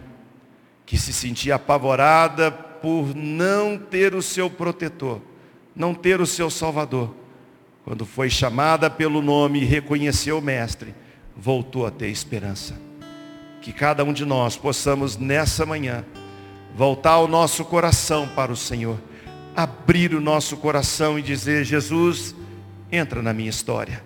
que 0.86 0.96
se 0.96 1.12
sentia 1.12 1.56
apavorada 1.56 2.71
por 2.82 3.14
não 3.14 3.78
ter 3.78 4.14
o 4.14 4.20
seu 4.20 4.50
protetor, 4.50 5.22
não 5.74 5.94
ter 5.94 6.20
o 6.20 6.26
seu 6.26 6.50
salvador. 6.50 7.14
Quando 7.84 8.04
foi 8.04 8.28
chamada 8.28 8.90
pelo 8.90 9.22
nome 9.22 9.60
e 9.60 9.64
reconheceu 9.64 10.38
o 10.38 10.42
Mestre, 10.42 10.94
voltou 11.36 11.86
a 11.86 11.90
ter 11.90 12.08
esperança. 12.08 12.78
Que 13.60 13.72
cada 13.72 14.04
um 14.04 14.12
de 14.12 14.24
nós 14.24 14.56
possamos 14.56 15.16
nessa 15.16 15.64
manhã 15.64 16.04
voltar 16.74 17.18
o 17.18 17.28
nosso 17.28 17.64
coração 17.64 18.28
para 18.28 18.52
o 18.52 18.56
Senhor, 18.56 18.98
abrir 19.54 20.14
o 20.14 20.20
nosso 20.20 20.56
coração 20.56 21.18
e 21.18 21.22
dizer: 21.22 21.64
Jesus, 21.64 22.34
entra 22.90 23.22
na 23.22 23.32
minha 23.32 23.50
história. 23.50 24.02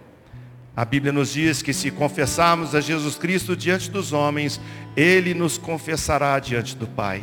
A 0.76 0.84
Bíblia 0.84 1.12
nos 1.12 1.32
diz 1.32 1.62
que 1.62 1.72
se 1.72 1.90
confessarmos 1.90 2.74
a 2.74 2.82
Jesus 2.82 3.16
Cristo 3.16 3.56
diante 3.56 3.90
dos 3.90 4.12
homens, 4.12 4.60
Ele 4.94 5.32
nos 5.32 5.56
confessará 5.56 6.38
diante 6.38 6.76
do 6.76 6.86
Pai. 6.86 7.22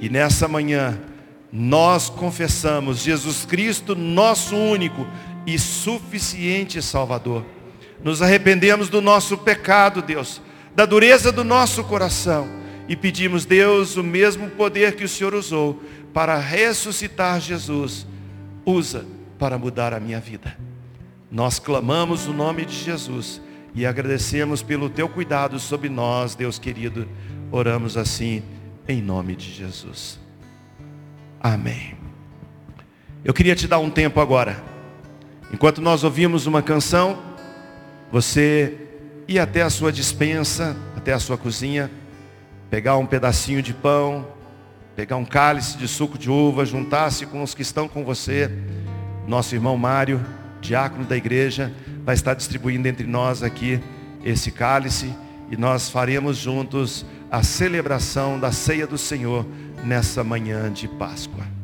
E 0.00 0.08
nessa 0.08 0.48
manhã, 0.48 0.98
nós 1.52 2.08
confessamos 2.08 3.02
Jesus 3.02 3.44
Cristo, 3.44 3.94
nosso 3.94 4.56
único 4.56 5.06
e 5.46 5.58
suficiente 5.58 6.80
Salvador. 6.80 7.44
Nos 8.02 8.22
arrependemos 8.22 8.88
do 8.88 9.00
nosso 9.00 9.36
pecado, 9.36 10.00
Deus, 10.00 10.40
da 10.74 10.86
dureza 10.86 11.30
do 11.30 11.44
nosso 11.44 11.84
coração 11.84 12.48
e 12.88 12.96
pedimos, 12.96 13.44
Deus, 13.44 13.96
o 13.96 14.02
mesmo 14.02 14.50
poder 14.50 14.96
que 14.96 15.04
o 15.04 15.08
Senhor 15.08 15.34
usou 15.34 15.80
para 16.12 16.36
ressuscitar 16.36 17.40
Jesus, 17.40 18.06
usa 18.64 19.06
para 19.38 19.56
mudar 19.58 19.94
a 19.94 20.00
minha 20.00 20.18
vida. 20.18 20.56
Nós 21.30 21.58
clamamos 21.58 22.26
o 22.26 22.32
nome 22.32 22.64
de 22.64 22.74
Jesus 22.74 23.40
e 23.74 23.86
agradecemos 23.86 24.62
pelo 24.62 24.90
teu 24.90 25.08
cuidado 25.08 25.60
sobre 25.60 25.88
nós, 25.88 26.34
Deus 26.34 26.58
querido. 26.58 27.06
Oramos 27.52 27.96
assim 27.96 28.42
em 28.90 29.02
nome 29.02 29.36
de 29.36 29.52
Jesus. 29.52 30.18
Amém. 31.40 31.94
Eu 33.24 33.32
queria 33.32 33.54
te 33.54 33.66
dar 33.66 33.78
um 33.78 33.90
tempo 33.90 34.20
agora. 34.20 34.62
Enquanto 35.52 35.80
nós 35.80 36.04
ouvimos 36.04 36.46
uma 36.46 36.62
canção, 36.62 37.18
você 38.10 38.76
ir 39.28 39.38
até 39.38 39.62
a 39.62 39.70
sua 39.70 39.92
dispensa, 39.92 40.76
até 40.96 41.12
a 41.12 41.18
sua 41.18 41.38
cozinha, 41.38 41.90
pegar 42.68 42.96
um 42.96 43.06
pedacinho 43.06 43.62
de 43.62 43.72
pão, 43.72 44.26
pegar 44.96 45.16
um 45.16 45.24
cálice 45.24 45.78
de 45.78 45.86
suco 45.88 46.18
de 46.18 46.30
uva, 46.30 46.64
juntar-se 46.64 47.26
com 47.26 47.42
os 47.42 47.54
que 47.54 47.62
estão 47.62 47.88
com 47.88 48.04
você. 48.04 48.50
Nosso 49.26 49.54
irmão 49.54 49.76
Mário, 49.76 50.24
diácono 50.60 51.04
da 51.04 51.16
igreja, 51.16 51.72
vai 52.04 52.14
estar 52.14 52.34
distribuindo 52.34 52.88
entre 52.88 53.06
nós 53.06 53.42
aqui 53.42 53.80
esse 54.24 54.50
cálice 54.50 55.14
e 55.50 55.56
nós 55.56 55.88
faremos 55.88 56.36
juntos 56.36 57.04
a 57.30 57.42
celebração 57.42 58.38
da 58.38 58.50
ceia 58.50 58.86
do 58.86 58.98
Senhor 58.98 59.46
nessa 59.84 60.24
manhã 60.24 60.70
de 60.72 60.88
Páscoa. 60.88 61.59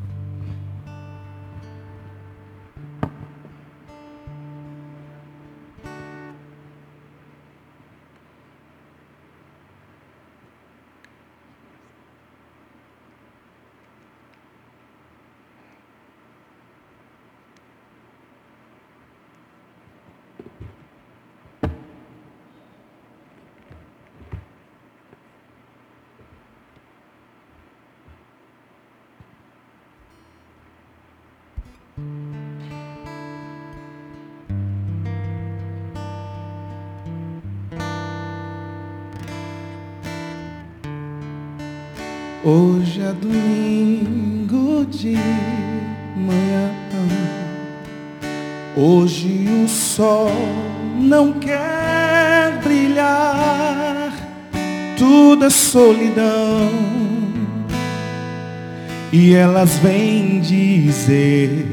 Elas 59.56 59.78
vêm 59.78 60.38
dizer 60.40 61.66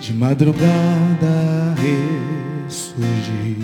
de 0.00 0.12
madrugada 0.12 0.66
ressurgir. 2.66 3.58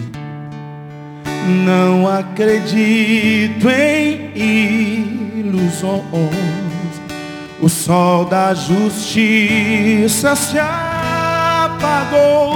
Não 1.64 2.06
acredito 2.06 3.68
em 3.68 5.40
ilusões. 5.40 6.04
O 7.60 7.68
sol 7.68 8.26
da 8.26 8.54
justiça 8.54 10.36
se 10.36 10.56
apagou. 10.60 12.54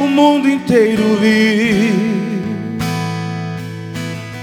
O 0.00 0.08
mundo 0.08 0.48
inteiro 0.48 1.04
viu 1.20 2.10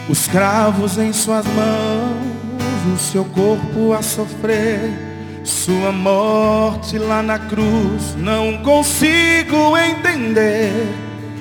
os 0.07 0.25
cravos 0.25 0.97
em 0.97 1.11
suas 1.11 1.45
mãos, 1.47 2.95
o 2.95 2.97
seu 2.97 3.25
corpo 3.25 3.91
a 3.91 4.01
sofrer 4.01 5.16
sua 5.47 5.91
morte 5.93 6.97
lá 6.97 7.23
na 7.23 7.39
cruz 7.39 8.15
não 8.17 8.57
consigo 8.57 9.77
entender. 9.77 10.73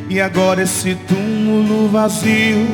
E 0.08 0.20
agora 0.20 0.62
esse 0.62 0.94
túmulo 0.94 1.88
vazio 1.88 2.68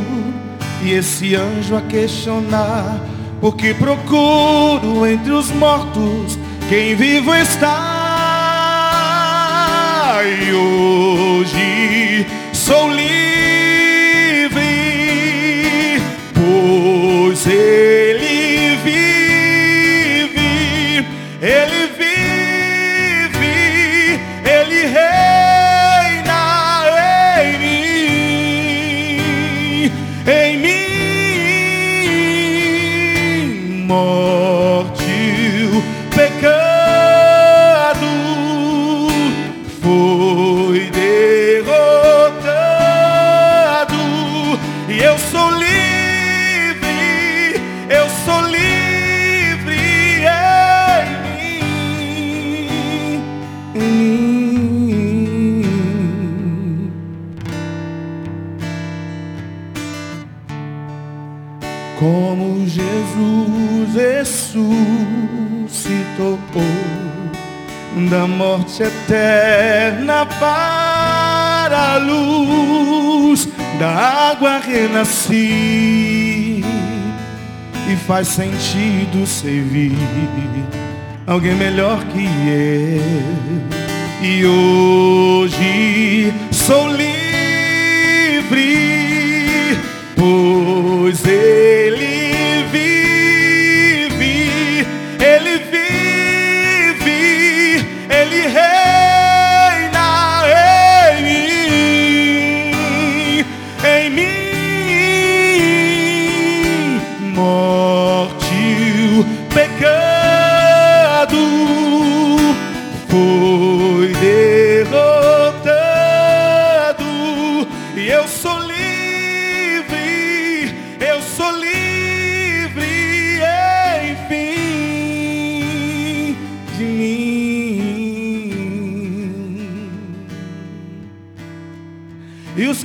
e 0.83 0.93
esse 0.93 1.35
anjo 1.35 1.75
a 1.75 1.81
questionar. 1.81 3.01
Porque 3.41 3.73
procuro 3.73 5.07
entre 5.07 5.33
os 5.33 5.51
mortos 5.51 6.39
quem 6.69 6.95
vivo 6.95 7.35
está. 7.35 7.81
E 10.23 10.53
hoje 10.53 12.27
sou 12.53 12.91
livre, 12.91 13.11
pois 16.35 17.47
ele 17.47 17.92
Jesus 62.67 63.95
ressuscitou 63.95 64.73
da 68.11 68.27
morte 68.27 68.83
eterna 68.83 70.27
para 70.27 71.95
a 71.95 71.99
luz 71.99 73.49
da 73.79 73.91
água 74.31 74.59
renasci 74.59 75.43
e 77.91 77.97
faz 78.07 78.29
sentido 78.29 79.27
servir 79.27 79.97
alguém 81.27 81.55
melhor 81.55 82.05
que 82.05 82.25
eu. 82.49 83.03
E 84.23 84.47
hoje 84.47 86.33
sou 86.53 86.89
livre, 86.89 87.09
pois 90.17 91.27
Ele 91.27 92.12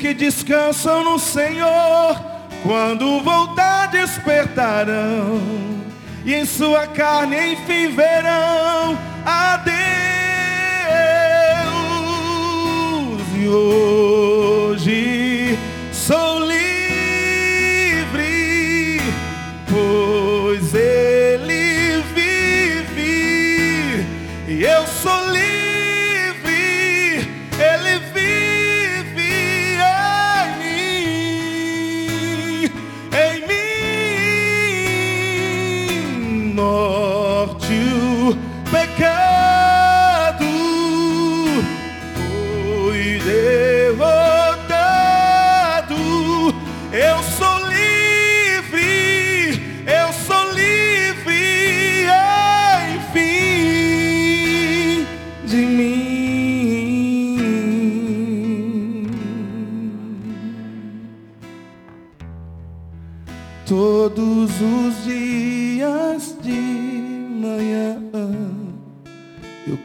que 0.07 0.13
descansam 0.13 1.03
no 1.03 1.19
Senhor, 1.19 2.15
quando 2.63 3.19
voltar 3.19 3.87
despertarão, 3.87 5.41
e 6.23 6.33
em 6.33 6.45
sua 6.45 6.87
carne 6.87 7.53
enfim 7.53 7.89
verão 7.89 8.97
a 9.25 9.57
Deus. 9.57 9.75
E 13.35 13.47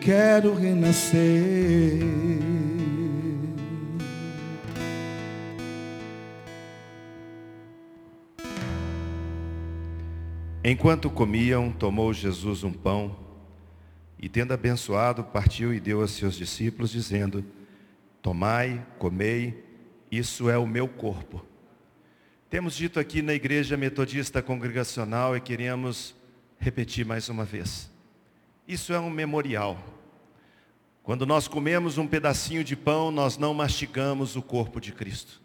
quero 0.04 0.54
renascer. 0.54 2.00
Enquanto 10.64 11.10
comiam, 11.10 11.70
tomou 11.70 12.12
Jesus 12.12 12.64
um 12.64 12.72
pão 12.72 13.16
e, 14.18 14.28
tendo 14.28 14.52
abençoado, 14.52 15.24
partiu 15.24 15.72
e 15.74 15.80
deu 15.80 16.00
a 16.02 16.08
seus 16.08 16.36
discípulos, 16.36 16.90
dizendo: 16.90 17.44
Tomai, 18.20 18.84
comei, 18.98 19.64
isso 20.10 20.48
é 20.48 20.58
o 20.58 20.66
meu 20.66 20.88
corpo. 20.88 21.44
Temos 22.50 22.74
dito 22.74 23.00
aqui 23.00 23.22
na 23.22 23.34
Igreja 23.34 23.76
Metodista 23.76 24.42
Congregacional 24.42 25.36
e 25.36 25.40
queríamos 25.40 26.14
repetir 26.58 27.04
mais 27.04 27.28
uma 27.28 27.44
vez. 27.44 27.91
Isso 28.66 28.92
é 28.92 29.00
um 29.00 29.10
memorial. 29.10 29.78
Quando 31.02 31.26
nós 31.26 31.48
comemos 31.48 31.98
um 31.98 32.06
pedacinho 32.06 32.62
de 32.62 32.76
pão, 32.76 33.10
nós 33.10 33.36
não 33.36 33.52
mastigamos 33.52 34.36
o 34.36 34.42
corpo 34.42 34.80
de 34.80 34.92
Cristo. 34.92 35.42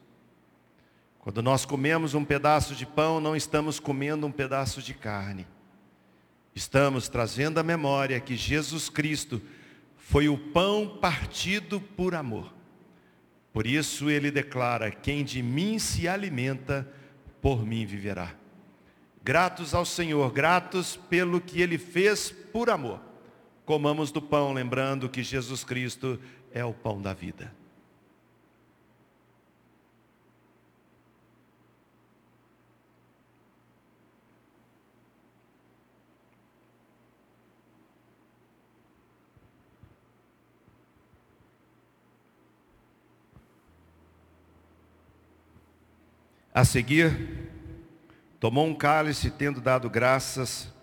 Quando 1.20 1.42
nós 1.42 1.66
comemos 1.66 2.14
um 2.14 2.24
pedaço 2.24 2.76
de 2.76 2.86
pão, 2.86 3.20
não 3.20 3.36
estamos 3.36 3.80
comendo 3.80 4.28
um 4.28 4.32
pedaço 4.32 4.82
de 4.82 4.94
carne. 4.94 5.48
Estamos 6.54 7.10
trazendo 7.10 7.60
à 7.60 7.64
memória 7.64 8.20
que 8.20 8.36
Jesus 8.36 8.88
Cristo 8.88 9.42
foi 9.96 10.30
o 10.30 10.38
pão 10.38 10.98
partido 11.02 11.82
por 11.82 12.16
amor. 12.16 12.54
Por 13.52 13.66
isso 13.66 14.10
ele 14.10 14.32
declara: 14.32 14.92
Quem 14.92 15.24
de 15.24 15.42
mim 15.42 15.80
se 15.80 16.08
alimenta, 16.08 16.88
por 17.42 17.66
mim 17.66 17.86
viverá. 17.86 18.34
Gratos 19.24 19.74
ao 19.74 19.84
Senhor, 19.84 20.32
gratos 20.32 20.96
pelo 21.10 21.42
que 21.42 21.62
ele 21.62 21.78
fez 21.78 22.32
por 22.32 22.70
amor. 22.70 23.07
Comamos 23.68 24.12
do 24.14 24.22
pão, 24.22 24.54
lembrando 24.54 25.10
que 25.10 25.22
Jesus 25.22 25.62
Cristo 25.62 26.18
é 26.54 26.64
o 26.64 26.74
pão 26.74 27.02
da 27.02 27.14
vida. 27.14 27.54
A 46.54 46.64
seguir, 46.64 47.52
tomou 48.40 48.66
um 48.66 48.74
cálice, 48.74 49.30
tendo 49.30 49.60
dado 49.60 49.90
graças, 49.90 50.74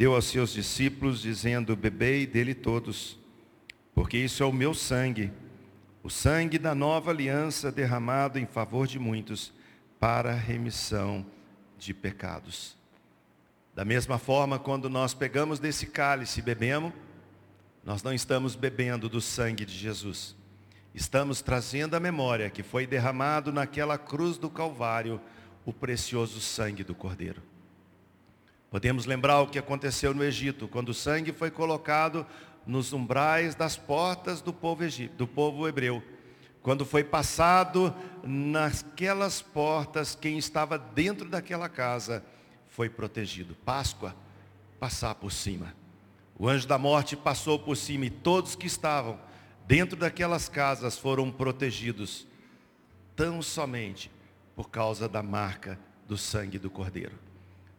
deu 0.00 0.14
aos 0.14 0.24
seus 0.24 0.54
discípulos, 0.54 1.20
dizendo: 1.20 1.76
Bebei 1.76 2.26
dele 2.26 2.54
todos, 2.54 3.18
porque 3.94 4.16
isso 4.16 4.42
é 4.42 4.46
o 4.46 4.52
meu 4.52 4.72
sangue, 4.72 5.30
o 6.02 6.08
sangue 6.08 6.58
da 6.58 6.74
nova 6.74 7.10
aliança 7.10 7.70
derramado 7.70 8.38
em 8.38 8.46
favor 8.46 8.86
de 8.86 8.98
muitos, 8.98 9.52
para 9.98 10.30
a 10.30 10.34
remissão 10.34 11.26
de 11.78 11.92
pecados. 11.92 12.78
Da 13.74 13.84
mesma 13.84 14.16
forma, 14.16 14.58
quando 14.58 14.88
nós 14.88 15.12
pegamos 15.12 15.58
desse 15.58 15.84
cálice 15.88 16.40
e 16.40 16.42
bebemos, 16.42 16.94
nós 17.84 18.02
não 18.02 18.14
estamos 18.14 18.56
bebendo 18.56 19.06
do 19.06 19.20
sangue 19.20 19.66
de 19.66 19.76
Jesus. 19.76 20.34
Estamos 20.94 21.42
trazendo 21.42 21.94
à 21.94 22.00
memória 22.00 22.48
que 22.48 22.62
foi 22.62 22.86
derramado 22.86 23.52
naquela 23.52 23.98
cruz 23.98 24.38
do 24.38 24.48
Calvário 24.48 25.20
o 25.62 25.74
precioso 25.74 26.40
sangue 26.40 26.82
do 26.82 26.94
Cordeiro. 26.94 27.49
Podemos 28.70 29.04
lembrar 29.04 29.40
o 29.40 29.48
que 29.48 29.58
aconteceu 29.58 30.14
no 30.14 30.22
Egito, 30.22 30.68
quando 30.68 30.90
o 30.90 30.94
sangue 30.94 31.32
foi 31.32 31.50
colocado 31.50 32.24
nos 32.64 32.92
umbrais 32.92 33.56
das 33.56 33.76
portas 33.76 34.40
do 34.40 34.52
povo, 34.52 34.84
egípcio, 34.84 35.16
do 35.16 35.26
povo 35.26 35.66
hebreu. 35.66 36.00
Quando 36.62 36.86
foi 36.86 37.02
passado 37.02 37.92
naquelas 38.22 39.42
portas, 39.42 40.14
quem 40.14 40.38
estava 40.38 40.78
dentro 40.78 41.28
daquela 41.28 41.68
casa 41.68 42.24
foi 42.68 42.88
protegido. 42.88 43.56
Páscoa, 43.64 44.14
passar 44.78 45.16
por 45.16 45.32
cima. 45.32 45.74
O 46.38 46.48
anjo 46.48 46.68
da 46.68 46.78
morte 46.78 47.16
passou 47.16 47.58
por 47.58 47.76
cima 47.76 48.06
e 48.06 48.10
todos 48.10 48.54
que 48.54 48.68
estavam 48.68 49.18
dentro 49.66 49.96
daquelas 49.96 50.48
casas 50.48 50.96
foram 50.96 51.30
protegidos, 51.30 52.24
tão 53.16 53.42
somente 53.42 54.12
por 54.54 54.70
causa 54.70 55.08
da 55.08 55.22
marca 55.22 55.78
do 56.06 56.16
sangue 56.16 56.58
do 56.58 56.70
Cordeiro. 56.70 57.29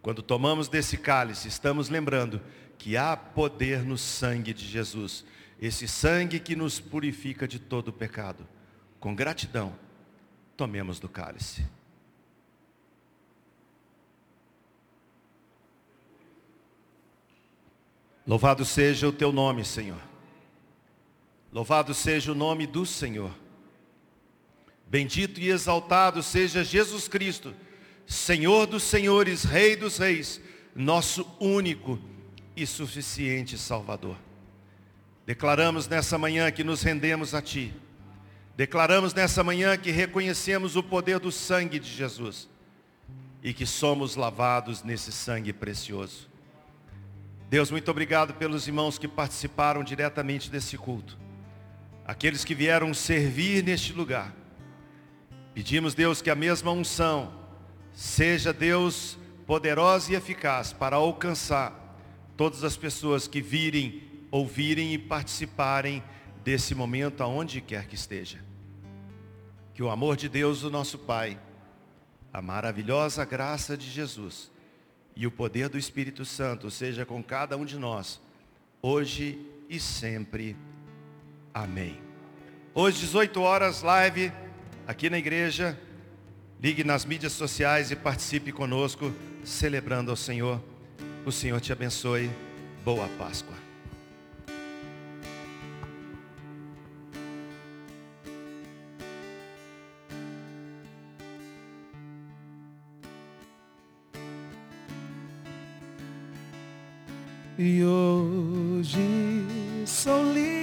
Quando 0.01 0.23
tomamos 0.23 0.67
desse 0.67 0.97
cálice, 0.97 1.47
estamos 1.47 1.89
lembrando 1.89 2.41
que 2.77 2.97
há 2.97 3.15
poder 3.15 3.83
no 3.83 3.97
sangue 3.97 4.53
de 4.53 4.65
Jesus, 4.65 5.23
esse 5.61 5.87
sangue 5.87 6.39
que 6.39 6.55
nos 6.55 6.79
purifica 6.79 7.47
de 7.47 7.59
todo 7.59 7.89
o 7.89 7.93
pecado. 7.93 8.47
Com 8.99 9.13
gratidão, 9.13 9.75
tomemos 10.57 10.99
do 10.99 11.07
cálice. 11.07 11.65
Louvado 18.25 18.63
seja 18.65 19.07
o 19.07 19.11
teu 19.11 19.31
nome, 19.31 19.65
Senhor. 19.65 20.01
Louvado 21.51 21.93
seja 21.93 22.31
o 22.31 22.35
nome 22.35 22.65
do 22.65 22.85
Senhor. 22.85 23.31
Bendito 24.87 25.39
e 25.39 25.49
exaltado 25.49 26.23
seja 26.23 26.63
Jesus 26.63 27.07
Cristo, 27.07 27.53
Senhor 28.11 28.67
dos 28.67 28.83
senhores, 28.83 29.45
Rei 29.45 29.73
dos 29.73 29.97
reis, 29.97 30.41
nosso 30.75 31.25
único 31.39 31.97
e 32.57 32.67
suficiente 32.67 33.57
Salvador. 33.57 34.17
Declaramos 35.25 35.87
nessa 35.87 36.17
manhã 36.17 36.51
que 36.51 36.61
nos 36.61 36.81
rendemos 36.81 37.33
a 37.33 37.41
Ti. 37.41 37.73
Declaramos 38.57 39.13
nessa 39.13 39.45
manhã 39.45 39.77
que 39.77 39.91
reconhecemos 39.91 40.75
o 40.75 40.83
poder 40.83 41.19
do 41.19 41.31
sangue 41.31 41.79
de 41.79 41.89
Jesus 41.89 42.49
e 43.41 43.53
que 43.53 43.65
somos 43.65 44.17
lavados 44.17 44.83
nesse 44.83 45.09
sangue 45.13 45.53
precioso. 45.53 46.29
Deus, 47.49 47.71
muito 47.71 47.89
obrigado 47.89 48.33
pelos 48.33 48.67
irmãos 48.67 48.99
que 48.99 49.07
participaram 49.07 49.85
diretamente 49.85 50.51
desse 50.51 50.77
culto. 50.77 51.17
Aqueles 52.05 52.43
que 52.43 52.53
vieram 52.53 52.93
servir 52.93 53.63
neste 53.63 53.93
lugar. 53.93 54.35
Pedimos, 55.53 55.93
Deus, 55.93 56.21
que 56.21 56.29
a 56.29 56.35
mesma 56.35 56.71
unção 56.73 57.39
seja, 57.93 58.53
Deus, 58.53 59.17
poderosa 59.45 60.11
e 60.11 60.15
eficaz 60.15 60.73
para 60.73 60.95
alcançar 60.95 61.97
todas 62.37 62.63
as 62.63 62.77
pessoas 62.77 63.27
que 63.27 63.41
virem, 63.41 64.03
ouvirem 64.31 64.93
e 64.93 64.97
participarem 64.97 66.03
desse 66.43 66.73
momento 66.73 67.21
aonde 67.21 67.61
quer 67.61 67.85
que 67.87 67.95
esteja. 67.95 68.39
Que 69.73 69.83
o 69.83 69.89
amor 69.89 70.15
de 70.15 70.27
Deus, 70.27 70.63
o 70.63 70.69
nosso 70.69 70.97
Pai, 70.97 71.39
a 72.33 72.41
maravilhosa 72.41 73.25
graça 73.25 73.77
de 73.77 73.89
Jesus 73.89 74.49
e 75.15 75.27
o 75.27 75.31
poder 75.31 75.69
do 75.69 75.77
Espírito 75.77 76.23
Santo 76.23 76.71
seja 76.71 77.05
com 77.05 77.21
cada 77.21 77.57
um 77.57 77.65
de 77.65 77.77
nós, 77.77 78.21
hoje 78.81 79.39
e 79.69 79.79
sempre. 79.79 80.55
Amém. 81.53 81.99
Hoje, 82.73 82.99
18 83.01 83.41
horas, 83.41 83.81
live 83.81 84.31
aqui 84.87 85.09
na 85.09 85.17
igreja. 85.17 85.77
Ligue 86.61 86.83
nas 86.83 87.05
mídias 87.05 87.33
sociais 87.33 87.89
e 87.89 87.95
participe 87.95 88.51
conosco, 88.51 89.11
celebrando 89.43 90.11
ao 90.11 90.15
Senhor. 90.15 90.61
O 91.25 91.31
Senhor 91.31 91.59
te 91.59 91.73
abençoe. 91.73 92.29
Boa 92.85 93.07
Páscoa. 93.17 93.55
E 107.57 107.83
hoje 107.83 108.99
sou 109.87 110.31
livre, 110.31 110.60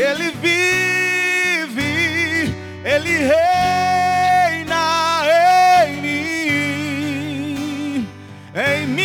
Ele 0.00 0.30
vive, 0.42 1.82
Ele 2.84 3.16
reina 3.16 4.74
em 5.86 6.00
mim, 6.02 7.48
em 8.54 8.86
mim 8.88 9.04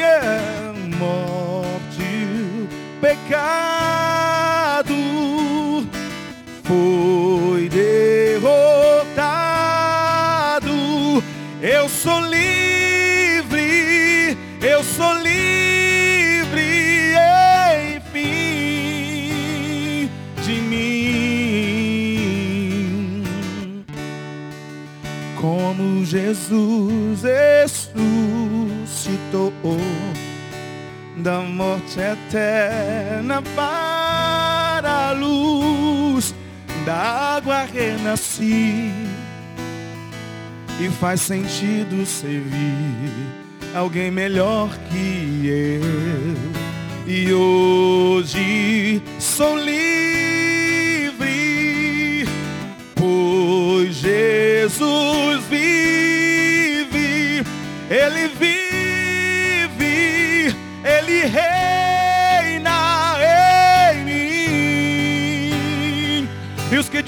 é 0.00 0.72
morte, 0.98 2.68
pecado 3.00 3.67
Jesus 26.28 27.22
ressuscitou 28.84 29.50
da 31.16 31.40
morte 31.40 31.98
eterna 31.98 33.42
para 33.56 35.08
a 35.08 35.12
luz 35.12 36.34
da 36.84 37.36
água 37.36 37.64
renasci 37.64 38.92
e 40.78 40.90
faz 41.00 41.22
sentido 41.22 42.04
servir 42.04 43.10
alguém 43.74 44.10
melhor 44.10 44.68
que 44.90 45.46
eu. 45.46 46.36
E 47.06 47.32
hoje 47.32 49.00
sou 49.18 49.56
livre, 49.56 49.87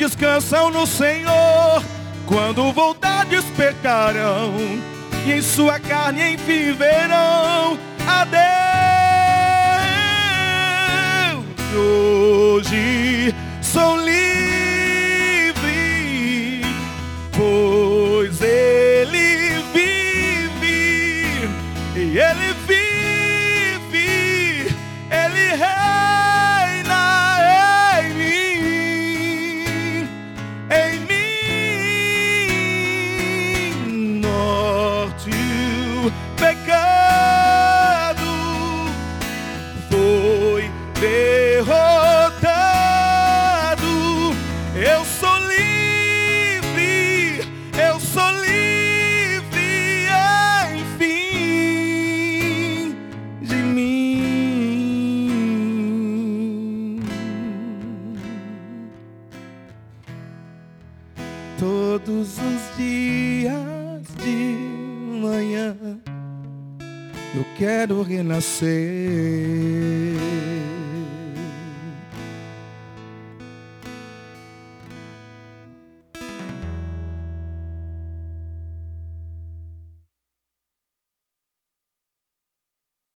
descansam 0.00 0.70
no 0.70 0.86
Senhor, 0.86 1.84
quando 2.24 2.72
voltar 2.72 3.26
despertarão, 3.26 4.54
e 5.26 5.32
em 5.32 5.42
sua 5.42 5.78
carne 5.78 6.32
enfim 6.32 6.72
verão 6.72 7.78
a 8.08 8.24
Deus. 8.24 8.40
Hoje 11.76 13.34
sou 13.60 13.98
livre, 13.98 14.39
quero 67.80 68.02
renascer. 68.02 68.68